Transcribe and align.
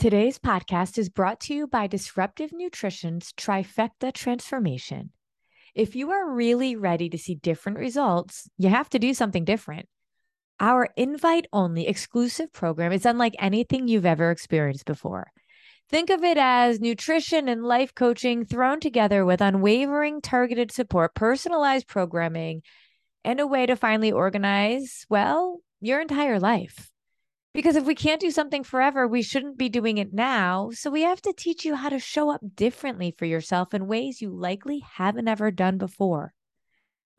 Today's 0.00 0.38
podcast 0.38 0.96
is 0.96 1.10
brought 1.10 1.40
to 1.40 1.54
you 1.54 1.66
by 1.66 1.86
Disruptive 1.86 2.54
Nutrition's 2.54 3.34
Trifecta 3.34 4.14
Transformation. 4.14 5.10
If 5.74 5.94
you 5.94 6.10
are 6.10 6.32
really 6.32 6.74
ready 6.74 7.10
to 7.10 7.18
see 7.18 7.34
different 7.34 7.76
results, 7.76 8.48
you 8.56 8.70
have 8.70 8.88
to 8.88 8.98
do 8.98 9.12
something 9.12 9.44
different. 9.44 9.90
Our 10.58 10.88
invite 10.96 11.48
only 11.52 11.86
exclusive 11.86 12.50
program 12.50 12.92
is 12.92 13.04
unlike 13.04 13.34
anything 13.38 13.88
you've 13.88 14.06
ever 14.06 14.30
experienced 14.30 14.86
before. 14.86 15.32
Think 15.90 16.08
of 16.08 16.24
it 16.24 16.38
as 16.38 16.80
nutrition 16.80 17.46
and 17.46 17.62
life 17.62 17.94
coaching 17.94 18.46
thrown 18.46 18.80
together 18.80 19.26
with 19.26 19.42
unwavering 19.42 20.22
targeted 20.22 20.72
support, 20.72 21.14
personalized 21.14 21.86
programming, 21.86 22.62
and 23.22 23.38
a 23.38 23.46
way 23.46 23.66
to 23.66 23.76
finally 23.76 24.12
organize, 24.12 25.04
well, 25.10 25.58
your 25.78 26.00
entire 26.00 26.40
life. 26.40 26.90
Because 27.52 27.74
if 27.74 27.84
we 27.84 27.96
can't 27.96 28.20
do 28.20 28.30
something 28.30 28.62
forever, 28.62 29.08
we 29.08 29.22
shouldn't 29.22 29.58
be 29.58 29.68
doing 29.68 29.98
it 29.98 30.12
now. 30.12 30.70
So 30.72 30.90
we 30.90 31.02
have 31.02 31.20
to 31.22 31.32
teach 31.36 31.64
you 31.64 31.74
how 31.74 31.88
to 31.88 31.98
show 31.98 32.30
up 32.30 32.40
differently 32.54 33.14
for 33.18 33.24
yourself 33.24 33.74
in 33.74 33.88
ways 33.88 34.20
you 34.20 34.30
likely 34.30 34.84
haven't 34.96 35.26
ever 35.26 35.50
done 35.50 35.76
before. 35.76 36.32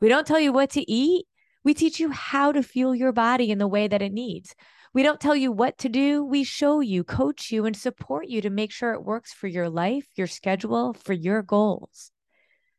We 0.00 0.08
don't 0.08 0.26
tell 0.26 0.40
you 0.40 0.52
what 0.52 0.70
to 0.70 0.90
eat. 0.90 1.26
We 1.64 1.74
teach 1.74 2.00
you 2.00 2.10
how 2.10 2.50
to 2.52 2.62
fuel 2.62 2.94
your 2.94 3.12
body 3.12 3.50
in 3.50 3.58
the 3.58 3.68
way 3.68 3.86
that 3.88 4.02
it 4.02 4.12
needs. 4.12 4.54
We 4.94 5.02
don't 5.02 5.20
tell 5.20 5.36
you 5.36 5.52
what 5.52 5.78
to 5.78 5.88
do. 5.88 6.24
We 6.24 6.44
show 6.44 6.80
you, 6.80 7.04
coach 7.04 7.50
you, 7.50 7.64
and 7.64 7.76
support 7.76 8.28
you 8.28 8.40
to 8.42 8.50
make 8.50 8.72
sure 8.72 8.92
it 8.92 9.04
works 9.04 9.32
for 9.32 9.46
your 9.46 9.70
life, 9.70 10.06
your 10.16 10.26
schedule, 10.26 10.92
for 10.94 11.12
your 11.12 11.42
goals. 11.42 12.10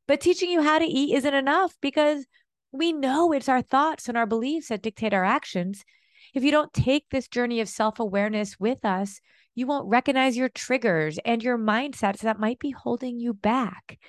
But 0.08 0.22
teaching 0.22 0.50
you 0.50 0.62
how 0.62 0.80
to 0.80 0.86
eat 0.86 1.16
isn't 1.16 1.34
enough 1.34 1.76
because 1.82 2.26
we 2.72 2.92
know 2.92 3.32
it's 3.32 3.50
our 3.50 3.62
thoughts 3.62 4.10
and 4.10 4.18
our 4.18 4.26
beliefs 4.26 4.68
that 4.68 4.82
dictate 4.82 5.14
our 5.14 5.24
actions. 5.24 5.86
If 6.34 6.44
you 6.44 6.50
don't 6.50 6.74
take 6.74 7.10
this 7.10 7.28
journey 7.28 7.60
of 7.62 7.70
self 7.70 8.00
awareness 8.00 8.60
with 8.60 8.84
us, 8.84 9.22
you 9.54 9.68
won't 9.68 9.88
recognize 9.88 10.36
your 10.36 10.50
triggers 10.50 11.20
and 11.24 11.44
your 11.44 11.58
mindsets 11.58 12.20
that 12.20 12.40
might 12.40 12.58
be 12.58 12.72
holding 12.72 13.20
you 13.20 13.34
back. 13.34 14.00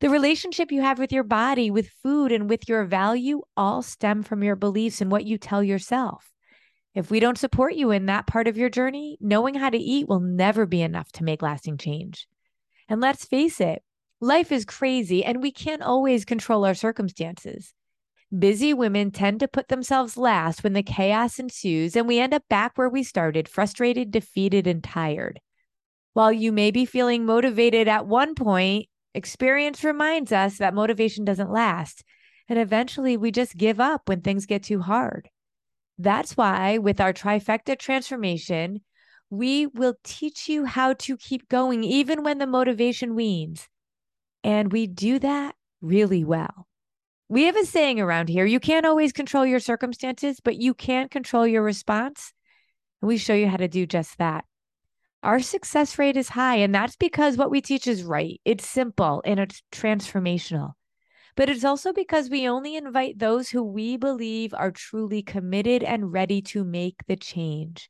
The 0.00 0.10
relationship 0.10 0.72
you 0.72 0.82
have 0.82 0.98
with 0.98 1.12
your 1.12 1.22
body, 1.22 1.70
with 1.70 1.88
food, 2.02 2.32
and 2.32 2.48
with 2.50 2.68
your 2.68 2.84
value 2.84 3.42
all 3.56 3.82
stem 3.82 4.22
from 4.22 4.42
your 4.42 4.56
beliefs 4.56 5.00
and 5.00 5.10
what 5.10 5.24
you 5.24 5.38
tell 5.38 5.62
yourself. 5.62 6.30
If 6.94 7.10
we 7.10 7.20
don't 7.20 7.38
support 7.38 7.74
you 7.74 7.90
in 7.92 8.06
that 8.06 8.26
part 8.26 8.48
of 8.48 8.56
your 8.56 8.68
journey, 8.68 9.16
knowing 9.20 9.54
how 9.54 9.70
to 9.70 9.78
eat 9.78 10.08
will 10.08 10.20
never 10.20 10.66
be 10.66 10.82
enough 10.82 11.10
to 11.12 11.24
make 11.24 11.40
lasting 11.40 11.78
change. 11.78 12.26
And 12.88 13.00
let's 13.00 13.24
face 13.24 13.60
it, 13.60 13.82
life 14.20 14.52
is 14.52 14.64
crazy 14.64 15.24
and 15.24 15.40
we 15.40 15.52
can't 15.52 15.82
always 15.82 16.24
control 16.24 16.66
our 16.66 16.74
circumstances. 16.74 17.72
Busy 18.36 18.72
women 18.72 19.10
tend 19.10 19.40
to 19.40 19.48
put 19.48 19.68
themselves 19.68 20.16
last 20.16 20.62
when 20.62 20.72
the 20.72 20.84
chaos 20.84 21.40
ensues, 21.40 21.96
and 21.96 22.06
we 22.06 22.20
end 22.20 22.32
up 22.32 22.44
back 22.48 22.78
where 22.78 22.88
we 22.88 23.02
started, 23.02 23.48
frustrated, 23.48 24.12
defeated, 24.12 24.68
and 24.68 24.84
tired. 24.84 25.40
While 26.12 26.32
you 26.32 26.52
may 26.52 26.70
be 26.70 26.84
feeling 26.84 27.26
motivated 27.26 27.88
at 27.88 28.06
one 28.06 28.36
point, 28.36 28.86
experience 29.14 29.82
reminds 29.82 30.30
us 30.30 30.58
that 30.58 30.74
motivation 30.74 31.24
doesn't 31.24 31.50
last. 31.50 32.04
And 32.48 32.58
eventually 32.58 33.16
we 33.16 33.32
just 33.32 33.56
give 33.56 33.80
up 33.80 34.02
when 34.08 34.20
things 34.20 34.46
get 34.46 34.62
too 34.62 34.80
hard. 34.80 35.28
That's 35.98 36.36
why, 36.36 36.78
with 36.78 37.00
our 37.00 37.12
trifecta 37.12 37.78
transformation, 37.78 38.80
we 39.28 39.66
will 39.66 39.94
teach 40.02 40.48
you 40.48 40.64
how 40.64 40.94
to 40.94 41.16
keep 41.16 41.48
going 41.48 41.84
even 41.84 42.22
when 42.22 42.38
the 42.38 42.46
motivation 42.46 43.14
weans. 43.14 43.68
And 44.42 44.72
we 44.72 44.86
do 44.86 45.18
that 45.18 45.54
really 45.80 46.24
well. 46.24 46.66
We 47.30 47.44
have 47.44 47.54
a 47.54 47.64
saying 47.64 48.00
around 48.00 48.28
here 48.28 48.44
you 48.44 48.58
can't 48.58 48.84
always 48.84 49.12
control 49.12 49.46
your 49.46 49.60
circumstances, 49.60 50.40
but 50.40 50.56
you 50.56 50.74
can 50.74 51.08
control 51.08 51.46
your 51.46 51.62
response. 51.62 52.32
And 53.00 53.06
we 53.06 53.18
show 53.18 53.34
you 53.34 53.46
how 53.46 53.56
to 53.56 53.68
do 53.68 53.86
just 53.86 54.18
that. 54.18 54.44
Our 55.22 55.38
success 55.38 55.96
rate 55.96 56.16
is 56.16 56.30
high, 56.30 56.56
and 56.56 56.74
that's 56.74 56.96
because 56.96 57.36
what 57.36 57.52
we 57.52 57.60
teach 57.60 57.86
is 57.86 58.02
right. 58.02 58.40
It's 58.44 58.66
simple 58.66 59.22
and 59.24 59.38
it's 59.38 59.62
transformational. 59.70 60.72
But 61.36 61.48
it's 61.48 61.64
also 61.64 61.92
because 61.92 62.28
we 62.28 62.48
only 62.48 62.74
invite 62.74 63.20
those 63.20 63.48
who 63.48 63.62
we 63.62 63.96
believe 63.96 64.52
are 64.52 64.72
truly 64.72 65.22
committed 65.22 65.84
and 65.84 66.12
ready 66.12 66.42
to 66.42 66.64
make 66.64 66.96
the 67.06 67.14
change. 67.14 67.88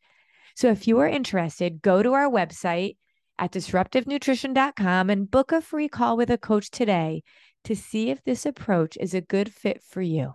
So 0.54 0.68
if 0.68 0.86
you 0.86 0.98
are 0.98 1.08
interested, 1.08 1.80
go 1.80 2.02
to 2.02 2.12
our 2.12 2.28
website 2.28 2.98
at 3.38 3.52
disruptivenutrition.com 3.52 5.08
and 5.08 5.30
book 5.30 5.50
a 5.50 5.62
free 5.62 5.88
call 5.88 6.18
with 6.18 6.28
a 6.28 6.36
coach 6.36 6.70
today 6.70 7.22
to 7.64 7.76
see 7.76 8.10
if 8.10 8.22
this 8.24 8.46
approach 8.46 8.96
is 9.00 9.14
a 9.14 9.20
good 9.20 9.52
fit 9.52 9.82
for 9.82 10.02
you. 10.02 10.34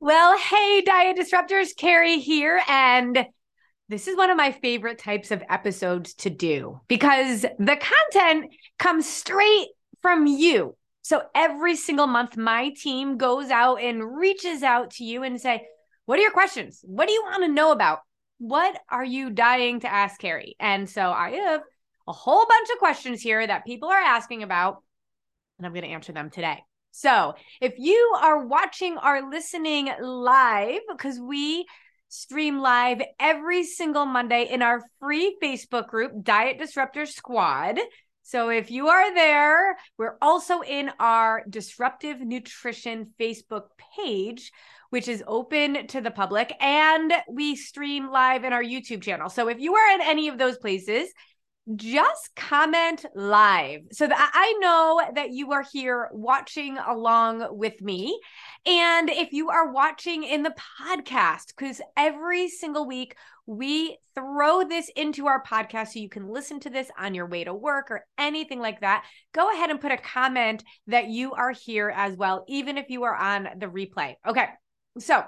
Well, 0.00 0.38
hey, 0.38 0.82
Diet 0.82 1.16
Disruptors, 1.16 1.76
Carrie 1.76 2.20
here. 2.20 2.60
And 2.68 3.26
this 3.88 4.06
is 4.08 4.16
one 4.16 4.30
of 4.30 4.36
my 4.36 4.52
favorite 4.52 4.98
types 4.98 5.30
of 5.30 5.42
episodes 5.48 6.14
to 6.14 6.30
do 6.30 6.80
because 6.86 7.42
the 7.42 7.76
content 8.12 8.52
comes 8.78 9.08
straight 9.08 9.68
from 10.02 10.26
you. 10.26 10.76
So 11.02 11.22
every 11.34 11.76
single 11.76 12.06
month, 12.06 12.36
my 12.36 12.70
team 12.76 13.16
goes 13.16 13.50
out 13.50 13.76
and 13.76 14.16
reaches 14.16 14.62
out 14.62 14.90
to 14.92 15.04
you 15.04 15.22
and 15.22 15.40
say, 15.40 15.66
What 16.04 16.18
are 16.18 16.22
your 16.22 16.32
questions? 16.32 16.80
What 16.84 17.06
do 17.06 17.12
you 17.12 17.22
want 17.22 17.44
to 17.44 17.52
know 17.52 17.72
about? 17.72 18.00
What 18.38 18.76
are 18.90 19.04
you 19.04 19.30
dying 19.30 19.80
to 19.80 19.92
ask 19.92 20.20
Carrie? 20.20 20.56
And 20.60 20.90
so 20.90 21.10
I 21.10 21.30
have 21.30 21.62
a 22.06 22.12
whole 22.12 22.46
bunch 22.46 22.68
of 22.72 22.78
questions 22.78 23.20
here 23.20 23.46
that 23.46 23.64
people 23.64 23.88
are 23.88 23.96
asking 23.96 24.42
about, 24.42 24.82
and 25.58 25.66
I'm 25.66 25.72
going 25.72 25.84
to 25.84 25.90
answer 25.90 26.12
them 26.12 26.30
today. 26.30 26.62
So, 26.92 27.34
if 27.60 27.74
you 27.76 28.16
are 28.22 28.46
watching 28.46 28.96
or 28.96 29.28
listening 29.28 29.90
live, 30.00 30.80
because 30.90 31.20
we 31.20 31.66
stream 32.08 32.60
live 32.60 33.02
every 33.20 33.64
single 33.64 34.06
Monday 34.06 34.48
in 34.50 34.62
our 34.62 34.82
free 35.00 35.36
Facebook 35.42 35.88
group, 35.88 36.12
Diet 36.22 36.58
Disruptor 36.58 37.04
Squad. 37.04 37.78
So, 38.22 38.48
if 38.48 38.70
you 38.70 38.88
are 38.88 39.14
there, 39.14 39.76
we're 39.98 40.16
also 40.22 40.62
in 40.62 40.90
our 40.98 41.44
Disruptive 41.50 42.20
Nutrition 42.20 43.12
Facebook 43.20 43.64
page, 43.96 44.50
which 44.90 45.06
is 45.06 45.22
open 45.26 45.88
to 45.88 46.00
the 46.00 46.10
public, 46.10 46.54
and 46.60 47.12
we 47.28 47.56
stream 47.56 48.10
live 48.10 48.44
in 48.44 48.52
our 48.52 48.64
YouTube 48.64 49.02
channel. 49.02 49.28
So, 49.28 49.48
if 49.48 49.60
you 49.60 49.74
are 49.74 49.94
in 49.94 50.00
any 50.00 50.28
of 50.28 50.38
those 50.38 50.56
places, 50.56 51.12
just 51.74 52.30
comment 52.36 53.04
live 53.14 53.80
so 53.90 54.06
that 54.06 54.30
I 54.32 54.54
know 54.60 55.02
that 55.14 55.30
you 55.30 55.52
are 55.52 55.64
here 55.72 56.08
watching 56.12 56.78
along 56.78 57.58
with 57.58 57.80
me. 57.82 58.20
And 58.64 59.10
if 59.10 59.32
you 59.32 59.50
are 59.50 59.72
watching 59.72 60.22
in 60.22 60.44
the 60.44 60.54
podcast, 60.80 61.48
because 61.48 61.80
every 61.96 62.48
single 62.48 62.86
week 62.86 63.16
we 63.46 63.98
throw 64.14 64.64
this 64.64 64.90
into 64.94 65.26
our 65.26 65.42
podcast 65.42 65.88
so 65.88 65.98
you 65.98 66.08
can 66.08 66.28
listen 66.28 66.60
to 66.60 66.70
this 66.70 66.88
on 66.98 67.14
your 67.14 67.26
way 67.26 67.42
to 67.44 67.54
work 67.54 67.90
or 67.90 68.04
anything 68.16 68.60
like 68.60 68.80
that, 68.80 69.04
go 69.32 69.52
ahead 69.52 69.70
and 69.70 69.80
put 69.80 69.92
a 69.92 69.96
comment 69.96 70.62
that 70.86 71.08
you 71.08 71.32
are 71.32 71.50
here 71.50 71.92
as 71.94 72.16
well, 72.16 72.44
even 72.48 72.78
if 72.78 72.90
you 72.90 73.02
are 73.02 73.14
on 73.14 73.48
the 73.58 73.66
replay. 73.66 74.14
Okay. 74.26 74.46
So 74.98 75.24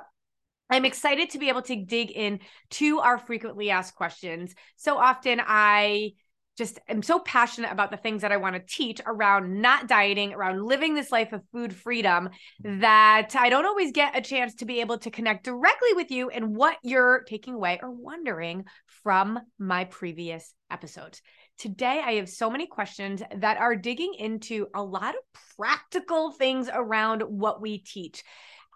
I'm 0.70 0.84
excited 0.84 1.30
to 1.30 1.38
be 1.38 1.48
able 1.48 1.62
to 1.62 1.84
dig 1.84 2.10
in 2.10 2.40
to 2.70 3.00
our 3.00 3.18
frequently 3.18 3.70
asked 3.70 3.94
questions. 3.94 4.54
So 4.76 4.98
often 4.98 5.40
I 5.44 6.12
just 6.58 6.80
am 6.88 7.02
so 7.02 7.20
passionate 7.20 7.72
about 7.72 7.92
the 7.92 7.96
things 7.96 8.22
that 8.22 8.32
I 8.32 8.36
want 8.36 8.56
to 8.56 8.74
teach 8.74 9.00
around 9.06 9.62
not 9.62 9.86
dieting, 9.86 10.34
around 10.34 10.64
living 10.64 10.94
this 10.94 11.12
life 11.12 11.32
of 11.32 11.42
food 11.52 11.72
freedom 11.72 12.30
that 12.64 13.36
I 13.36 13.48
don't 13.48 13.64
always 13.64 13.92
get 13.92 14.18
a 14.18 14.20
chance 14.20 14.56
to 14.56 14.64
be 14.64 14.80
able 14.80 14.98
to 14.98 15.10
connect 15.10 15.44
directly 15.44 15.92
with 15.94 16.10
you 16.10 16.28
and 16.30 16.56
what 16.56 16.76
you're 16.82 17.22
taking 17.28 17.54
away 17.54 17.78
or 17.80 17.90
wondering 17.90 18.64
from 19.04 19.38
my 19.58 19.84
previous 19.84 20.52
episodes. 20.70 21.22
Today, 21.58 22.02
I 22.04 22.14
have 22.14 22.28
so 22.28 22.50
many 22.50 22.66
questions 22.66 23.22
that 23.36 23.58
are 23.58 23.74
digging 23.74 24.14
into 24.18 24.66
a 24.74 24.82
lot 24.82 25.14
of 25.14 25.20
practical 25.56 26.32
things 26.32 26.68
around 26.72 27.22
what 27.22 27.62
we 27.62 27.78
teach. 27.78 28.22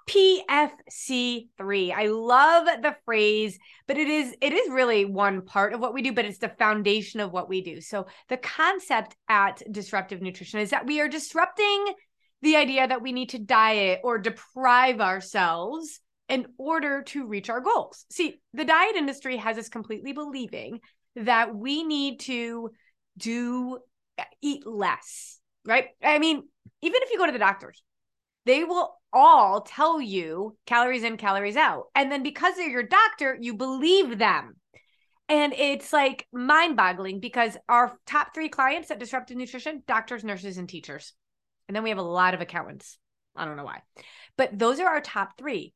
PFC3. 0.08 1.92
I 1.92 2.06
love 2.06 2.66
the 2.82 2.96
phrase, 3.04 3.58
but 3.86 3.96
it 3.96 4.08
is 4.08 4.34
it 4.40 4.52
is 4.52 4.70
really 4.70 5.04
one 5.04 5.42
part 5.42 5.72
of 5.72 5.80
what 5.80 5.94
we 5.94 6.02
do, 6.02 6.12
but 6.12 6.24
it's 6.24 6.38
the 6.38 6.48
foundation 6.48 7.20
of 7.20 7.32
what 7.32 7.48
we 7.48 7.62
do. 7.62 7.80
So 7.80 8.06
the 8.28 8.36
concept 8.36 9.16
at 9.28 9.62
disruptive 9.70 10.20
nutrition 10.20 10.60
is 10.60 10.70
that 10.70 10.86
we 10.86 11.00
are 11.00 11.08
disrupting 11.08 11.94
the 12.42 12.56
idea 12.56 12.88
that 12.88 13.02
we 13.02 13.12
need 13.12 13.30
to 13.30 13.38
diet 13.38 14.00
or 14.02 14.18
deprive 14.18 15.00
ourselves 15.00 16.00
in 16.28 16.46
order 16.58 17.02
to 17.02 17.26
reach 17.26 17.50
our 17.50 17.60
goals. 17.60 18.04
See, 18.10 18.40
the 18.52 18.64
diet 18.64 18.96
industry 18.96 19.36
has 19.36 19.58
us 19.58 19.68
completely 19.68 20.12
believing 20.12 20.80
that 21.16 21.54
we 21.54 21.84
need 21.84 22.20
to 22.20 22.70
do 23.16 23.78
uh, 24.18 24.24
eat 24.40 24.66
less, 24.66 25.38
right? 25.66 25.88
I 26.02 26.18
mean, 26.18 26.42
even 26.80 27.02
if 27.02 27.10
you 27.10 27.18
go 27.18 27.26
to 27.26 27.32
the 27.32 27.38
doctors, 27.38 27.82
they 28.46 28.64
will 28.64 28.96
all 29.12 29.62
tell 29.62 30.00
you 30.00 30.56
calories 30.66 31.02
in, 31.02 31.16
calories 31.16 31.56
out. 31.56 31.84
And 31.94 32.10
then 32.10 32.22
because 32.22 32.56
they're 32.56 32.68
your 32.68 32.82
doctor, 32.82 33.36
you 33.40 33.54
believe 33.54 34.18
them. 34.18 34.56
And 35.28 35.54
it's 35.54 35.92
like 35.92 36.26
mind 36.32 36.76
boggling 36.76 37.20
because 37.20 37.56
our 37.68 37.96
top 38.06 38.34
three 38.34 38.48
clients 38.48 38.90
at 38.90 38.98
Disruptive 38.98 39.36
Nutrition 39.36 39.82
doctors, 39.86 40.24
nurses, 40.24 40.58
and 40.58 40.68
teachers. 40.68 41.12
And 41.68 41.76
then 41.76 41.82
we 41.82 41.90
have 41.90 41.98
a 41.98 42.02
lot 42.02 42.34
of 42.34 42.40
accountants. 42.40 42.98
I 43.34 43.44
don't 43.44 43.56
know 43.56 43.64
why. 43.64 43.80
But 44.36 44.58
those 44.58 44.80
are 44.80 44.88
our 44.88 45.00
top 45.00 45.38
three. 45.38 45.72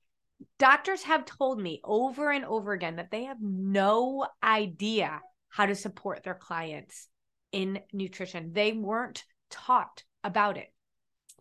Doctors 0.59 1.05
have 1.05 1.25
told 1.25 1.59
me 1.61 1.81
over 1.83 2.31
and 2.31 2.45
over 2.45 2.73
again 2.73 2.97
that 2.97 3.11
they 3.11 3.25
have 3.25 3.39
no 3.41 4.27
idea 4.43 5.23
how 5.49 5.65
to 5.65 5.75
support 5.75 6.23
their 6.23 6.35
clients 6.35 7.09
in 7.53 7.81
nutrition. 7.93 8.53
They 8.53 8.73
weren't 8.73 9.25
taught 9.51 10.03
about 10.23 10.59
it. 10.59 10.69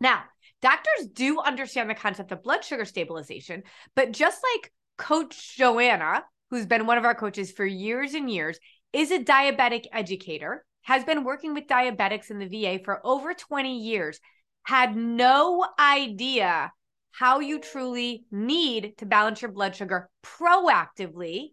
Now, 0.00 0.24
doctors 0.62 1.08
do 1.12 1.40
understand 1.40 1.88
the 1.88 1.94
concept 1.94 2.32
of 2.32 2.42
blood 2.42 2.64
sugar 2.64 2.84
stabilization, 2.84 3.62
but 3.94 4.12
just 4.12 4.40
like 4.54 4.72
Coach 4.98 5.56
Joanna, 5.56 6.24
who's 6.50 6.66
been 6.66 6.86
one 6.86 6.98
of 6.98 7.04
our 7.04 7.14
coaches 7.14 7.52
for 7.52 7.64
years 7.64 8.14
and 8.14 8.30
years, 8.30 8.58
is 8.92 9.10
a 9.10 9.18
diabetic 9.18 9.84
educator, 9.92 10.64
has 10.82 11.04
been 11.04 11.24
working 11.24 11.54
with 11.54 11.66
diabetics 11.66 12.30
in 12.30 12.38
the 12.38 12.46
VA 12.46 12.82
for 12.84 13.04
over 13.04 13.34
20 13.34 13.78
years, 13.78 14.20
had 14.62 14.96
no 14.96 15.66
idea 15.78 16.72
how 17.12 17.40
you 17.40 17.58
truly 17.58 18.24
need 18.30 18.96
to 18.98 19.06
balance 19.06 19.40
your 19.40 19.50
blood 19.50 19.74
sugar 19.74 20.10
proactively, 20.22 21.52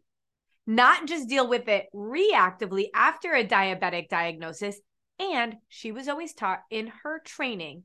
not 0.68 1.08
just 1.08 1.30
deal 1.30 1.48
with 1.48 1.68
it 1.68 1.86
reactively 1.96 2.88
after 2.94 3.34
a 3.34 3.48
diabetic 3.48 4.10
diagnosis. 4.10 4.80
And 5.20 5.56
she 5.70 5.92
was 5.92 6.10
always 6.10 6.34
taught 6.34 6.62
in 6.70 6.92
her 7.04 7.22
training 7.24 7.84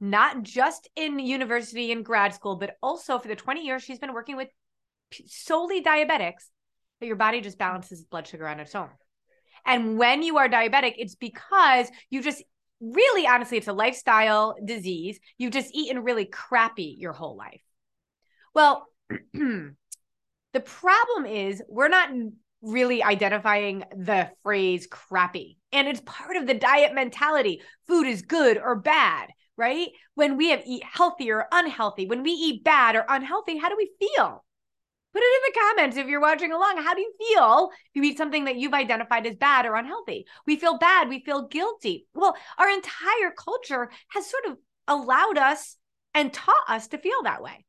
not 0.00 0.42
just 0.42 0.88
in 0.96 1.18
university 1.18 1.92
and 1.92 2.04
grad 2.04 2.34
school, 2.34 2.56
but 2.56 2.76
also 2.82 3.18
for 3.18 3.28
the 3.28 3.36
20 3.36 3.64
years 3.64 3.82
she's 3.82 3.98
been 3.98 4.12
working 4.12 4.36
with 4.36 4.48
solely 5.26 5.82
diabetics, 5.82 6.46
that 7.00 7.06
your 7.06 7.16
body 7.16 7.40
just 7.40 7.58
balances 7.58 8.04
blood 8.04 8.26
sugar 8.26 8.46
on 8.46 8.60
its 8.60 8.74
own. 8.74 8.90
And 9.66 9.98
when 9.98 10.22
you 10.22 10.38
are 10.38 10.48
diabetic, 10.48 10.94
it's 10.98 11.14
because 11.14 11.88
you 12.10 12.22
just 12.22 12.42
really, 12.80 13.26
honestly, 13.26 13.58
it's 13.58 13.68
a 13.68 13.72
lifestyle 13.72 14.54
disease. 14.64 15.18
You've 15.36 15.52
just 15.52 15.74
eaten 15.74 16.02
really 16.02 16.26
crappy 16.26 16.96
your 16.98 17.12
whole 17.12 17.36
life. 17.36 17.62
Well, 18.54 18.86
the 19.32 20.60
problem 20.64 21.26
is 21.26 21.62
we're 21.68 21.88
not 21.88 22.10
really 22.62 23.02
identifying 23.02 23.84
the 23.96 24.30
phrase 24.42 24.86
crappy. 24.86 25.58
And 25.72 25.86
it's 25.86 26.02
part 26.04 26.36
of 26.36 26.46
the 26.46 26.54
diet 26.54 26.94
mentality. 26.94 27.62
Food 27.86 28.06
is 28.06 28.22
good 28.22 28.58
or 28.58 28.76
bad 28.76 29.28
right? 29.58 29.88
When 30.14 30.36
we 30.36 30.50
have 30.50 30.62
eat 30.64 30.84
healthy 30.84 31.30
or 31.30 31.46
unhealthy, 31.52 32.06
when 32.06 32.22
we 32.22 32.30
eat 32.30 32.64
bad 32.64 32.96
or 32.96 33.04
unhealthy, 33.08 33.58
how 33.58 33.68
do 33.68 33.76
we 33.76 33.90
feel? 33.98 34.44
Put 35.12 35.22
it 35.22 35.24
in 35.24 35.52
the 35.52 35.60
comments 35.60 35.96
if 35.96 36.06
you're 36.06 36.20
watching 36.20 36.52
along. 36.52 36.76
How 36.78 36.94
do 36.94 37.00
you 37.00 37.12
feel 37.18 37.70
if 37.72 37.90
you 37.94 38.02
eat 38.04 38.18
something 38.18 38.44
that 38.44 38.56
you've 38.56 38.74
identified 38.74 39.26
as 39.26 39.36
bad 39.36 39.66
or 39.66 39.74
unhealthy? 39.74 40.26
We 40.46 40.56
feel 40.56 40.78
bad. 40.78 41.08
We 41.08 41.24
feel 41.24 41.48
guilty. 41.48 42.06
Well, 42.14 42.36
our 42.56 42.70
entire 42.70 43.32
culture 43.36 43.90
has 44.10 44.30
sort 44.30 44.44
of 44.46 44.58
allowed 44.86 45.38
us 45.38 45.76
and 46.14 46.32
taught 46.32 46.54
us 46.68 46.88
to 46.88 46.98
feel 46.98 47.22
that 47.24 47.42
way. 47.42 47.64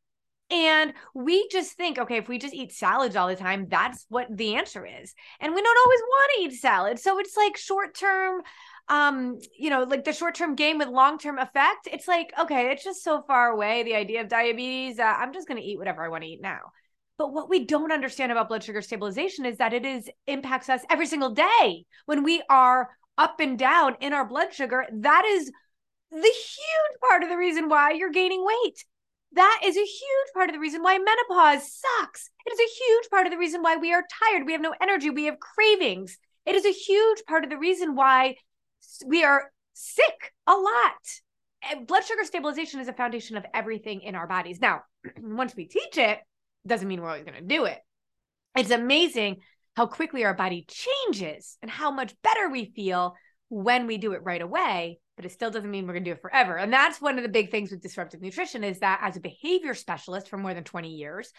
And 0.52 0.94
we 1.14 1.48
just 1.50 1.74
think, 1.74 2.00
okay, 2.00 2.18
if 2.18 2.28
we 2.28 2.40
just 2.40 2.56
eat 2.56 2.72
salads 2.72 3.16
all 3.16 3.28
the 3.28 3.36
time, 3.36 3.68
that's 3.70 4.06
what 4.10 4.28
the 4.36 4.56
answer 4.56 4.86
is. 4.86 5.14
And 5.40 5.54
we 5.54 5.62
don't 5.62 5.86
always 5.86 6.00
want 6.02 6.32
to 6.36 6.42
eat 6.42 6.60
salad. 6.60 7.00
So 7.00 7.20
it's 7.20 7.38
like 7.38 7.56
short 7.56 7.96
term 7.96 8.42
um 8.90 9.38
you 9.58 9.70
know 9.70 9.84
like 9.84 10.04
the 10.04 10.14
short 10.14 10.36
term 10.36 10.56
gain 10.56 10.78
with 10.78 10.88
long 10.88 11.18
term 11.18 11.38
effect 11.38 11.88
it's 11.92 12.08
like 12.08 12.32
okay 12.40 12.72
it's 12.72 12.84
just 12.84 13.04
so 13.04 13.22
far 13.22 13.50
away 13.50 13.84
the 13.84 13.96
idea 13.96 14.22
of 14.22 14.28
diabetes 14.28 15.00
uh, 15.00 15.16
i'm 15.18 15.34
just 15.34 15.48
going 15.48 15.60
to 15.60 15.66
eat 15.66 15.78
whatever 15.78 16.04
i 16.04 16.10
want 16.10 16.24
to 16.24 16.30
eat 16.30 16.42
now 16.42 16.60
but 17.18 17.34
what 17.34 17.50
we 17.50 17.66
don't 17.66 17.92
understand 17.92 18.32
about 18.32 18.48
blood 18.50 18.64
sugar 18.64 18.82
stabilization 18.82 19.46
is 19.46 19.58
that 19.58 19.74
it 19.74 19.86
is 19.86 20.10
impacts 20.28 20.70
us 20.70 20.82
every 20.90 21.06
single 21.06 21.32
day 21.32 21.86
when 22.06 22.24
we 22.24 22.42
are 22.50 22.90
up 23.18 23.40
and 23.40 23.60
down 23.60 23.96
in 24.02 24.14
our 24.14 24.28
blood 24.28 24.54
sugar 24.54 24.86
that 24.92 25.26
is 25.26 25.52
the 26.12 26.18
huge 26.18 27.00
part 27.08 27.22
of 27.22 27.30
the 27.30 27.38
reason 27.38 27.70
why 27.70 27.92
you're 27.92 28.12
gaining 28.12 28.44
weight 28.44 28.84
that 29.34 29.62
is 29.64 29.78
a 29.78 29.82
huge 29.82 30.34
part 30.34 30.50
of 30.50 30.56
the 30.56 30.60
reason 30.60 30.82
why 30.82 30.98
menopause 30.98 31.72
sucks. 31.72 32.32
It 32.48 32.54
is 32.54 32.60
a 32.60 32.84
huge 32.84 33.10
part 33.12 33.28
of 33.28 33.32
the 33.32 33.38
reason 33.38 33.62
why 33.62 33.76
we 33.76 33.94
are 33.94 34.04
tired. 34.20 34.46
We 34.46 34.54
have 34.54 34.62
no 34.62 34.74
energy. 34.82 35.12
We 35.12 35.26
have 35.26 35.40
cravings. 35.40 36.18
It 36.48 36.56
is 36.56 36.66
a 36.66 36.72
huge 36.72 37.24
part 37.28 37.44
of 37.44 37.52
the 37.52 37.58
reason 37.58 37.96
why 37.96 38.38
we 39.06 39.24
are 39.24 39.52
sick 39.74 40.34
a 40.48 40.54
lot. 40.54 40.94
Eh, 41.70 41.76
blood 41.86 42.04
sugar 42.04 42.24
stabilization 42.24 42.80
is 42.80 42.88
a 42.88 42.94
foundation 42.94 43.38
of 43.38 43.46
everything 43.54 44.02
in 44.02 44.16
our 44.16 44.28
bodies. 44.28 44.60
Now, 44.62 44.82
once 45.22 45.56
we 45.56 45.66
teach 45.66 45.98
it, 45.98 46.20
doesn't 46.68 46.88
mean 46.88 47.02
we're 47.02 47.10
always 47.10 47.24
going 47.24 47.40
to 47.40 47.56
do 47.56 47.66
it. 47.66 47.80
It's 48.56 48.72
amazing 48.72 49.38
how 49.76 49.88
quickly 49.88 50.26
our 50.26 50.34
body 50.34 50.66
changes 50.68 51.58
and 51.62 51.72
how 51.72 51.92
much 51.92 52.14
better 52.22 52.50
we 52.50 52.74
feel 52.76 53.16
when 53.50 53.88
we 53.88 53.98
do 53.98 54.14
it 54.14 54.24
right 54.24 54.42
away 54.42 55.00
but 55.16 55.26
it 55.26 55.32
still 55.32 55.52
doesn't 55.52 55.72
mean 55.72 55.86
we're 55.86 55.94
going 55.94 56.06
to 56.06 56.12
do 56.12 56.16
it 56.16 56.22
forever 56.22 56.56
and 56.56 56.72
that's 56.72 57.02
one 57.02 57.18
of 57.18 57.24
the 57.24 57.30
big 57.30 57.50
things 57.50 57.72
with 57.72 57.82
disruptive 57.82 58.22
nutrition 58.22 58.64
is 58.64 58.80
that 58.80 59.00
as 59.02 59.18
a 59.18 59.22
behavior 59.22 59.74
specialist 59.74 60.30
for 60.30 60.38
more 60.38 60.54
than 60.54 60.64
20 60.64 60.90
years 60.90 61.32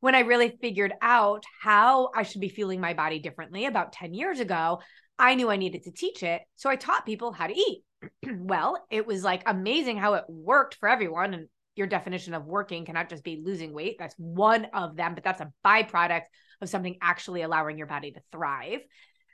when 0.00 0.14
i 0.14 0.20
really 0.20 0.56
figured 0.60 0.92
out 1.00 1.44
how 1.62 2.10
i 2.14 2.22
should 2.22 2.40
be 2.40 2.48
feeling 2.48 2.80
my 2.80 2.94
body 2.94 3.18
differently 3.18 3.64
about 3.64 3.92
10 3.92 4.12
years 4.12 4.40
ago 4.40 4.80
I 5.18 5.34
knew 5.34 5.50
I 5.50 5.56
needed 5.56 5.84
to 5.84 5.92
teach 5.92 6.22
it. 6.22 6.42
So 6.56 6.68
I 6.70 6.76
taught 6.76 7.06
people 7.06 7.32
how 7.32 7.46
to 7.46 7.54
eat. 7.54 7.82
well, 8.36 8.84
it 8.90 9.06
was 9.06 9.22
like 9.22 9.42
amazing 9.46 9.96
how 9.96 10.14
it 10.14 10.24
worked 10.28 10.76
for 10.76 10.88
everyone. 10.88 11.34
And 11.34 11.48
your 11.76 11.86
definition 11.86 12.34
of 12.34 12.44
working 12.44 12.84
cannot 12.84 13.08
just 13.08 13.24
be 13.24 13.42
losing 13.44 13.72
weight. 13.72 13.96
That's 13.98 14.14
one 14.16 14.66
of 14.72 14.96
them, 14.96 15.14
but 15.14 15.24
that's 15.24 15.40
a 15.40 15.52
byproduct 15.64 16.22
of 16.60 16.68
something 16.68 16.96
actually 17.00 17.42
allowing 17.42 17.78
your 17.78 17.86
body 17.86 18.12
to 18.12 18.20
thrive. 18.32 18.80